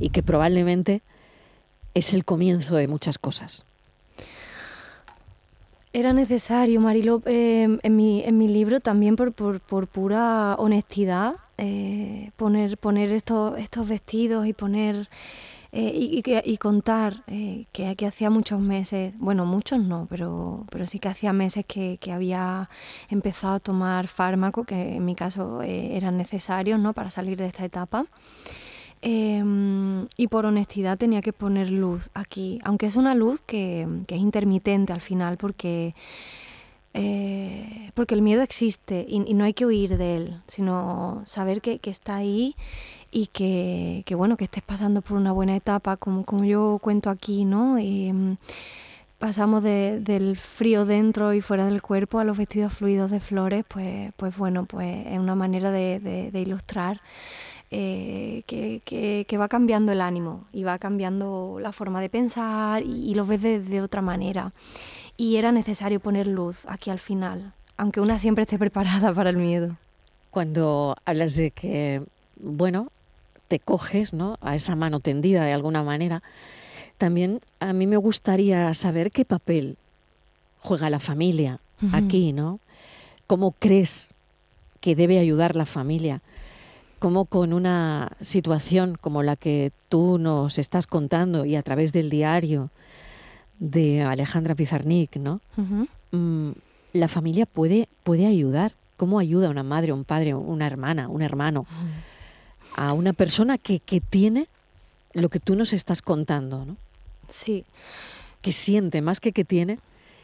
y 0.00 0.10
que 0.10 0.22
probablemente 0.22 1.02
es 1.94 2.12
el 2.12 2.24
comienzo 2.24 2.76
de 2.76 2.88
muchas 2.88 3.18
cosas? 3.18 3.64
Era 5.96 6.12
necesario, 6.12 6.80
Marilo, 6.80 7.22
em, 7.24 7.78
en, 7.84 7.94
mi, 7.94 8.24
en 8.24 8.36
mi 8.36 8.48
libro 8.48 8.80
también 8.80 9.14
por, 9.14 9.32
por, 9.32 9.60
por 9.60 9.86
pura 9.86 10.56
honestidad, 10.58 11.36
eh, 11.56 12.32
poner, 12.34 12.78
poner 12.78 13.12
estos, 13.12 13.56
estos 13.60 13.88
vestidos 13.88 14.44
y 14.44 14.54
poner 14.54 15.08
eh, 15.70 15.92
y, 15.94 16.20
y, 16.26 16.56
contar 16.56 17.22
eh, 17.28 17.66
que, 17.70 17.94
que, 17.94 18.06
hacía 18.06 18.28
muchos 18.28 18.60
meses, 18.60 19.14
bueno, 19.18 19.46
muchos 19.46 19.78
no, 19.78 20.08
pero, 20.10 20.66
pero 20.68 20.84
sí 20.86 20.98
que 20.98 21.06
hacía 21.06 21.32
meses 21.32 21.64
que, 21.64 21.98
que 22.00 22.10
había 22.10 22.68
empezado 23.08 23.54
a 23.54 23.60
tomar 23.60 24.08
fármaco, 24.08 24.64
que 24.64 24.96
en 24.96 25.04
mi 25.04 25.14
caso 25.14 25.62
eran 25.62 26.16
necesarios 26.16 26.80
¿no? 26.80 26.92
para 26.92 27.10
salir 27.10 27.38
de 27.38 27.46
esta 27.46 27.64
etapa. 27.64 28.06
Em, 29.06 30.06
y 30.16 30.28
por 30.28 30.46
honestidad 30.46 30.96
tenía 30.96 31.20
que 31.20 31.34
poner 31.34 31.70
luz 31.70 32.08
aquí, 32.14 32.58
aunque 32.64 32.86
es 32.86 32.96
una 32.96 33.14
luz 33.14 33.42
que, 33.42 33.86
es 34.08 34.18
intermitente 34.18 34.94
al 34.94 35.02
final, 35.02 35.36
porque, 35.36 35.94
eh, 36.94 37.90
porque 37.92 38.14
el 38.14 38.22
miedo 38.22 38.40
existe 38.40 39.04
y, 39.06 39.34
no 39.34 39.44
hay 39.44 39.52
que 39.52 39.66
huir 39.66 39.98
de 39.98 40.16
él, 40.16 40.40
sino 40.46 41.20
saber 41.26 41.60
que, 41.60 41.78
está 41.84 42.16
ahí 42.16 42.56
y 43.10 43.26
que, 43.26 44.04
bueno, 44.16 44.38
que 44.38 44.44
estés 44.44 44.62
pasando 44.62 45.02
por 45.02 45.18
una 45.18 45.32
buena 45.32 45.54
etapa, 45.54 45.98
como, 45.98 46.24
como 46.24 46.44
yo 46.44 46.78
cuento 46.80 47.10
aquí, 47.10 47.44
¿no? 47.44 47.76
Em, 47.76 48.38
pasamos 49.18 49.62
del 49.62 50.36
frío 50.38 50.86
dentro 50.86 51.34
y 51.34 51.42
fuera 51.42 51.66
del 51.66 51.82
cuerpo 51.82 52.20
a 52.20 52.24
los 52.24 52.38
vestidos 52.38 52.72
fluidos 52.72 53.10
de 53.10 53.20
flores, 53.20 53.66
pues, 53.68 54.12
pues 54.16 54.34
bueno, 54.38 54.64
pues 54.64 55.06
es 55.08 55.18
una 55.18 55.34
manera 55.34 55.70
de 55.70 56.30
ilustrar 56.34 57.02
eh, 57.76 58.44
que, 59.26 59.36
va 59.36 59.48
cambiando 59.48 59.90
el 59.90 60.00
ánimo 60.00 60.44
y 60.52 60.62
va 60.62 60.78
cambiando 60.78 61.58
la 61.60 61.72
forma 61.72 62.00
de 62.00 62.08
pensar 62.08 62.84
y, 62.84 63.14
lo 63.14 63.26
ves 63.26 63.42
de, 63.42 63.82
otra 63.82 64.00
manera. 64.00 64.52
Y 65.16 65.36
era 65.36 65.50
necesario 65.50 65.98
poner 65.98 66.28
luz 66.28 66.58
aquí 66.68 66.90
al 66.90 67.00
final, 67.00 67.52
aunque 67.76 68.00
una 68.00 68.20
siempre 68.20 68.42
esté 68.42 68.58
preparada 68.60 69.12
para 69.12 69.30
el 69.30 69.38
miedo. 69.38 69.76
Cuando 70.30 70.94
hablas 71.04 71.34
de 71.34 71.50
que, 71.50 72.02
bueno, 72.36 72.92
te 73.48 73.58
coges 73.58 74.14
¿no? 74.14 74.38
a 74.40 74.54
esa 74.54 74.76
mano 74.76 75.00
tendida 75.00 75.44
de 75.44 75.52
alguna 75.52 75.82
manera, 75.82 76.22
también 76.96 77.40
a 77.58 77.72
mí 77.72 77.88
me 77.88 77.96
gustaría 77.96 78.72
saber 78.74 79.10
qué 79.10 79.24
papel 79.24 79.76
juega 80.60 80.90
la 80.90 81.00
familia 81.00 81.58
aquí, 81.92 82.32
¿no? 82.32 82.60
¿Cómo 83.26 83.50
crees 83.50 84.10
que 84.80 84.94
debe 84.94 85.18
ayudar 85.18 85.56
la 85.56 85.66
familia? 85.66 86.22
Cómo 87.04 87.26
con 87.26 87.52
una 87.52 88.12
situación 88.22 88.96
como 88.98 89.22
la 89.22 89.36
que 89.36 89.72
tú 89.90 90.16
nos 90.16 90.56
estás 90.56 90.86
contando 90.86 91.44
y 91.44 91.54
a 91.54 91.62
través 91.62 91.92
del 91.92 92.08
diario 92.08 92.70
de 93.58 94.00
Alejandra 94.00 94.54
Pizarnik, 94.54 95.16
¿no? 95.16 95.42
Mm, 96.12 96.52
la 96.94 97.08
familia 97.08 97.44
puede, 97.44 97.90
puede 98.04 98.24
ayudar. 98.24 98.72
¿Cómo 98.96 99.18
ayuda 99.18 99.50
una 99.50 99.62
madre, 99.62 99.92
un 99.92 100.04
padre, 100.04 100.32
una 100.32 100.66
hermana, 100.66 101.08
un 101.08 101.20
hermano 101.20 101.66
a 102.74 102.94
una 102.94 103.12
persona 103.12 103.58
que, 103.58 103.80
que 103.80 104.00
tiene 104.00 104.48
lo 105.12 105.28
que 105.28 105.40
tú 105.40 105.56
nos 105.56 105.74
estás 105.74 106.00
contando, 106.00 106.64
¿no? 106.64 106.78
Sí. 107.28 107.66
Que 108.40 108.50
siente, 108.50 109.02
más 109.02 109.20
que 109.20 109.32
que 109.32 109.44
tiene, 109.44 109.78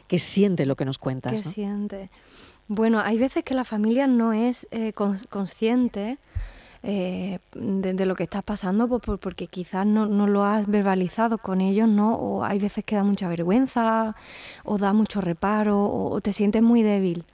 que 0.07 0.17
siente 0.17 0.65
lo 0.65 0.75
que 0.75 0.85
nos 0.85 0.97
cuentas. 0.97 1.33
Que 1.33 1.47
siente. 1.47 2.09
Bueno, 2.67 3.01
hay 3.01 3.19
veces 3.19 3.43
que 3.43 3.53
la 3.53 3.65
familia 3.65 4.07
no 4.07 4.33
es 4.33 4.67
eh, 4.71 4.93
consciente 5.29 6.17
eh, 6.83 7.37
de, 7.53 8.05
lo 8.05 8.15
que 8.15 8.23
estás 8.23 8.43
pasando, 8.43 8.87
pues, 8.87 9.19
porque 9.19 9.45
quizás 9.45 9.85
no, 9.85 10.07
no, 10.07 10.25
lo 10.25 10.43
has 10.43 10.65
verbalizado 10.65 11.37
con 11.37 11.61
ellos, 11.61 11.87
¿no? 11.87 12.15
O 12.15 12.43
hay 12.43 12.57
veces 12.57 12.83
que 12.83 12.95
da 12.95 13.03
mucha 13.03 13.29
vergüenza, 13.29 14.15
o 14.63 14.77
da 14.79 14.91
mucho 14.91 15.21
reparo, 15.21 15.83
o, 15.83 16.19
te 16.21 16.33
sientes 16.33 16.63
muy 16.63 16.81
débil. 16.81 17.25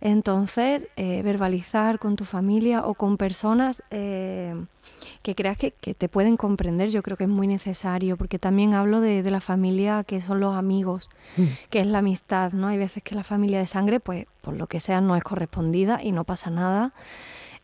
Entonces, 0.00 0.86
eh, 0.96 1.22
verbalizar 1.22 1.98
con 1.98 2.14
tu 2.14 2.24
familia 2.24 2.84
o 2.86 2.94
con 2.94 3.16
personas 3.16 3.82
eh, 3.90 4.54
que 5.22 5.34
creas 5.34 5.56
que, 5.56 5.72
que, 5.72 5.94
te 5.94 6.08
pueden 6.08 6.36
comprender, 6.36 6.90
yo 6.90 7.02
creo 7.02 7.16
que 7.16 7.24
es 7.24 7.30
muy 7.30 7.46
necesario, 7.46 8.16
porque 8.16 8.38
también 8.38 8.74
hablo 8.74 9.00
de, 9.00 9.22
de 9.22 9.30
la 9.30 9.40
familia 9.40 10.04
que 10.04 10.20
son 10.20 10.38
los 10.38 10.54
amigos, 10.54 11.08
mm. 11.36 11.44
que 11.70 11.80
es 11.80 11.86
la 11.86 11.98
amistad, 11.98 12.52
¿no? 12.52 12.68
Hay 12.68 12.78
veces 12.78 13.02
que 13.02 13.14
la 13.14 13.24
familia 13.24 13.58
de 13.58 13.66
sangre, 13.66 13.98
pues 13.98 14.26
por 14.42 14.54
lo 14.54 14.66
que 14.66 14.78
sea, 14.78 15.00
no 15.00 15.16
es 15.16 15.24
correspondida 15.24 16.00
y 16.02 16.12
no 16.12 16.24
pasa 16.24 16.50
nada. 16.50 16.92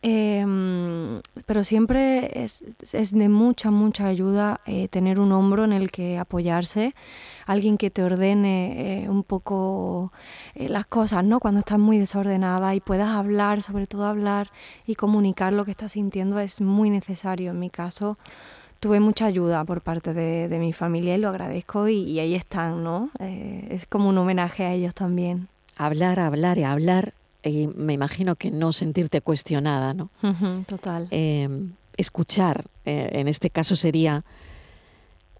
Em, 0.03 1.21
pero 1.45 1.63
siempre 1.63 2.43
es, 2.43 2.63
es, 2.91 3.11
de 3.11 3.29
mucha, 3.29 3.69
mucha 3.69 4.07
ayuda 4.07 4.59
eh, 4.65 4.87
tener 4.87 5.19
un 5.19 5.31
hombro 5.31 5.63
en 5.63 5.73
el 5.73 5.91
que 5.91 6.17
apoyarse, 6.17 6.95
alguien 7.45 7.77
que 7.77 7.91
te 7.91 8.03
ordene 8.03 9.03
eh, 9.03 9.09
un 9.09 9.23
poco 9.23 10.11
eh, 10.55 10.69
las 10.69 10.87
cosas, 10.87 11.23
¿no? 11.23 11.39
Cuando 11.39 11.59
estás 11.59 11.77
muy 11.77 11.99
desordenada 11.99 12.73
y 12.73 12.79
puedas 12.79 13.09
hablar, 13.09 13.61
sobre 13.61 13.85
todo 13.85 14.05
hablar 14.05 14.49
y 14.87 14.95
comunicar 14.95 15.53
lo 15.53 15.65
que 15.65 15.71
estás 15.71 15.91
sintiendo 15.91 16.39
es 16.39 16.61
muy 16.61 16.89
necesario. 16.89 17.51
En 17.51 17.59
mi 17.59 17.69
caso, 17.69 18.17
tuve 18.79 18.99
mucha 18.99 19.27
ayuda 19.27 19.63
por 19.65 19.81
parte 19.81 20.15
de, 20.15 20.47
de 20.47 20.57
mi 20.57 20.73
familia 20.73 21.13
y 21.13 21.19
lo 21.19 21.29
agradezco 21.29 21.87
y, 21.87 21.97
y 21.97 22.19
ahí 22.19 22.33
están, 22.33 22.83
¿no? 22.83 23.11
es 23.19 23.85
como 23.85 24.09
un 24.09 24.17
homenaje 24.17 24.65
a 24.65 24.73
ellos 24.73 24.95
también. 24.95 25.47
Hablar, 25.77 26.19
hablar 26.19 26.57
y 26.57 26.63
hablar 26.63 27.13
y 27.43 27.67
me 27.67 27.93
imagino 27.93 28.35
que 28.35 28.51
no 28.51 28.71
sentirte 28.71 29.21
cuestionada, 29.21 29.93
¿no? 29.93 30.09
total. 30.67 31.07
Em, 31.11 31.73
escuchar, 31.97 32.65
eh, 32.85 33.09
en 33.13 33.27
este 33.27 33.49
caso 33.49 33.75
sería 33.75 34.23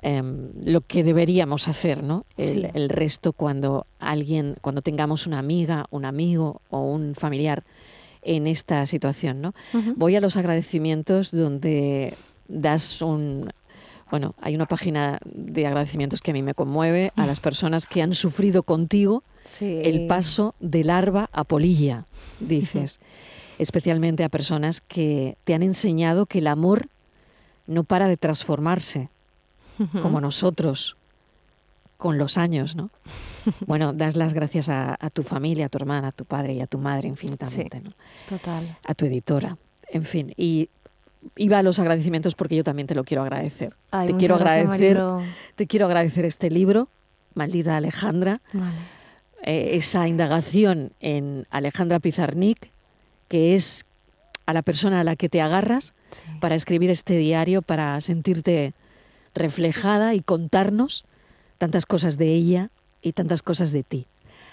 em, 0.01 0.49
lo 0.63 0.81
que 0.81 1.03
deberíamos 1.03 1.67
hacer, 1.67 2.03
¿no? 2.03 2.25
El, 2.37 2.89
resto 2.89 3.33
cuando 3.33 3.85
alguien, 3.99 4.55
cuando 4.61 4.81
tengamos 4.81 5.27
una 5.27 5.37
amiga, 5.37 5.85
un 5.91 6.05
amigo 6.05 6.61
o 6.71 6.81
un 6.81 7.13
familiar 7.13 7.63
en 8.23 8.47
esta 8.47 8.85
situación, 8.87 9.41
¿no? 9.41 9.53
Voy 9.95 10.15
a 10.15 10.21
los 10.21 10.37
agradecimientos 10.37 11.31
donde 11.31 12.15
das 12.47 13.01
un 13.01 13.51
bueno, 14.09 14.35
hay 14.41 14.55
una 14.55 14.65
página 14.65 15.19
de 15.23 15.65
agradecimientos 15.65 16.19
que 16.19 16.31
a 16.31 16.33
mí 16.33 16.43
me 16.43 16.53
conmueve 16.53 17.13
a 17.15 17.25
las 17.25 17.39
personas 17.39 17.87
que 17.87 18.01
han 18.01 18.13
sufrido 18.13 18.63
contigo 18.63 19.23
el 19.59 20.07
paso 20.07 20.55
de 20.59 20.83
larva 20.83 21.29
a 21.33 21.43
polilla, 21.43 22.05
dices, 22.39 22.99
especialmente 23.59 24.23
a 24.23 24.29
personas 24.29 24.81
que 24.81 25.37
te 25.43 25.53
han 25.53 25.63
enseñado 25.63 26.25
que 26.25 26.39
el 26.39 26.47
amor 26.47 26.87
no 27.67 27.83
para 27.83 28.07
de 28.07 28.17
transformarse, 28.17 29.09
como 30.01 30.21
nosotros, 30.21 30.97
con 31.97 32.17
los 32.17 32.37
años, 32.37 32.75
¿no? 32.75 32.89
Bueno, 33.65 33.93
das 33.93 34.15
las 34.15 34.33
gracias 34.33 34.69
a, 34.69 34.97
tu 35.11 35.23
familia, 35.23 35.65
a 35.65 35.69
tu 35.69 35.79
hermana, 35.79 36.09
a 36.09 36.11
tu 36.11 36.25
padre 36.25 36.53
y 36.53 36.61
a 36.61 36.67
tu 36.67 36.77
madre 36.77 37.07
infinitamente, 37.07 37.79
¿no? 37.79 37.93
Total. 38.29 38.77
A 38.83 38.93
tu 38.93 39.05
editora, 39.05 39.57
en 39.87 40.03
fin. 40.03 40.33
Y 40.37 40.69
iba 41.37 41.59
a 41.59 41.63
los 41.63 41.79
agradecimientos 41.79 42.35
porque 42.35 42.55
yo 42.55 42.63
también 42.63 42.87
te 42.87 42.95
lo 42.95 43.03
quiero 43.03 43.23
agradecer. 43.23 43.75
te 43.91 44.15
quiero 44.15 44.35
agradecer, 44.35 45.01
te 45.55 45.67
quiero 45.67 45.85
agradecer 45.85 46.25
este 46.25 46.49
libro, 46.49 46.87
Maldita 47.33 47.77
Alejandra. 47.77 48.41
Eh, 49.43 49.77
esa 49.77 50.07
indagación 50.07 50.91
en 50.99 51.47
Alejandra 51.49 51.99
Pizarnik, 51.99 52.71
que 53.27 53.55
es 53.55 53.85
a 54.45 54.53
la 54.53 54.61
persona 54.61 55.01
a 55.01 55.03
la 55.03 55.15
que 55.15 55.29
te 55.29 55.41
agarras 55.41 55.93
para 56.39 56.55
escribir 56.55 56.89
este 56.89 57.17
diario, 57.17 57.61
para 57.61 57.99
sentirte 58.01 58.73
reflejada 59.33 60.13
y 60.13 60.21
contarnos 60.21 61.05
tantas 61.57 61.85
cosas 61.85 62.17
de 62.17 62.33
ella 62.33 62.69
y 63.01 63.13
tantas 63.13 63.41
cosas 63.41 63.71
de 63.71 63.83
ti. 63.83 64.07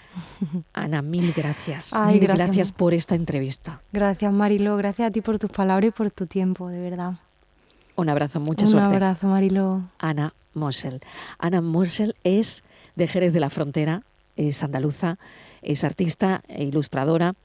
Ana, 0.73 1.01
mil 1.01 1.33
gracias. 1.33 1.93
mil 2.07 2.19
gracias. 2.19 2.71
por 2.71 2.93
esta 2.93 3.15
entrevista. 3.15 3.81
Gracias, 3.91 4.31
Marilo. 4.31 4.75
Gracias 4.77 5.09
a 5.09 5.11
ti 5.11 5.21
por 5.21 5.37
tus 5.37 5.51
palabras 5.51 5.89
y 5.89 5.91
por 5.91 6.09
tu 6.11 6.25
tiempo, 6.25 6.69
de 6.69 6.79
verdad. 6.79 7.13
Un 7.95 8.09
abrazo, 8.09 8.39
mucha 8.39 8.65
suerte. 8.65 8.87
Un 8.87 8.93
abrazo, 8.93 9.27
Marilo. 9.27 9.83
Ana 9.99 10.33
Mosel. 10.53 11.01
Ana 11.37 11.61
Mosel 11.61 12.15
es 12.23 12.63
de 12.95 13.07
Jerez 13.07 13.33
de 13.33 13.39
la 13.39 13.49
Frontera, 13.49 14.03
es 14.47 14.63
andaluza, 14.63 15.17
es 15.61 15.83
artista 15.83 16.41
e 16.47 16.63
ilustradora. 16.63 17.35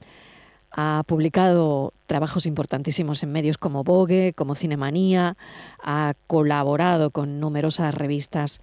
Ha 0.71 1.03
publicado 1.07 1.93
trabajos 2.05 2.45
importantísimos 2.45 3.23
en 3.23 3.31
medios 3.31 3.57
como 3.57 3.83
Vogue, 3.83 4.33
como 4.35 4.55
Cinemanía, 4.55 5.37
ha 5.81 6.13
colaborado 6.27 7.11
con 7.11 7.39
numerosas 7.39 7.93
revistas 7.93 8.61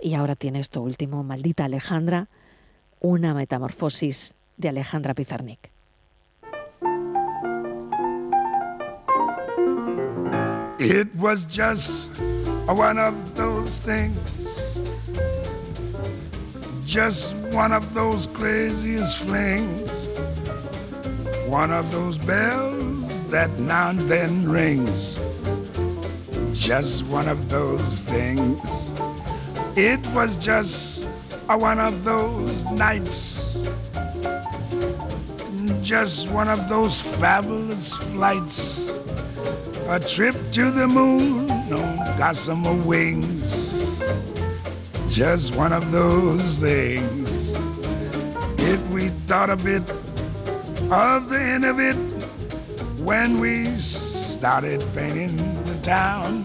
y 0.00 0.14
ahora 0.14 0.34
tiene 0.34 0.60
esto 0.60 0.82
último, 0.82 1.22
Maldita 1.22 1.64
Alejandra, 1.64 2.28
una 3.00 3.34
metamorfosis 3.34 4.34
de 4.56 4.68
Alejandra 4.68 5.14
Pizarnik. 5.14 5.70
It 10.78 11.08
was 11.16 11.46
just 11.48 12.10
one 12.66 12.98
of 12.98 13.14
those 13.34 13.78
things, 13.78 14.18
just 16.94 17.34
one 17.50 17.72
of 17.72 17.92
those 17.92 18.26
craziest 18.26 19.18
flings, 19.18 20.06
one 21.48 21.72
of 21.72 21.90
those 21.90 22.16
bells 22.18 23.20
that 23.30 23.50
now 23.58 23.90
and 23.90 24.00
then 24.02 24.48
rings, 24.48 25.18
just 26.52 27.04
one 27.06 27.26
of 27.26 27.48
those 27.48 28.02
things. 28.02 28.92
It 29.74 30.06
was 30.14 30.36
just 30.36 31.08
one 31.48 31.80
of 31.80 32.04
those 32.04 32.62
nights, 32.66 33.68
just 35.82 36.30
one 36.30 36.48
of 36.48 36.68
those 36.68 37.00
fabulous 37.00 37.96
flights, 37.96 38.88
a 39.88 39.98
trip 39.98 40.36
to 40.52 40.70
the 40.70 40.86
moon 40.86 41.50
on 41.50 42.16
gossamer 42.16 42.74
wings, 42.84 44.00
just 45.14 45.54
one 45.54 45.72
of 45.72 45.92
those 45.92 46.58
things. 46.58 47.54
If 48.58 48.84
we 48.88 49.10
thought 49.28 49.48
a 49.48 49.54
bit 49.54 49.88
of 50.90 51.28
the 51.28 51.38
end 51.38 51.64
of 51.64 51.78
it 51.78 51.94
when 52.98 53.38
we 53.38 53.78
started 53.78 54.84
painting 54.92 55.36
the 55.66 55.78
town, 55.82 56.42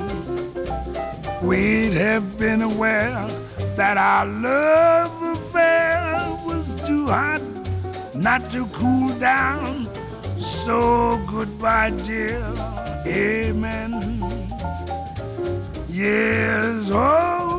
we'd 1.41 1.95
have 1.95 2.37
been 2.37 2.61
aware 2.61 3.27
that 3.75 3.97
our 3.97 4.27
love 4.27 5.19
affair 5.35 6.39
was 6.45 6.75
too 6.87 7.07
hot 7.07 7.41
not 8.13 8.51
to 8.51 8.67
cool 8.67 9.09
down. 9.17 9.89
So 10.37 11.19
goodbye, 11.25 11.89
dear. 12.05 12.45
Amen. 13.07 14.21
Yes, 15.87 16.91
meet 16.91 17.58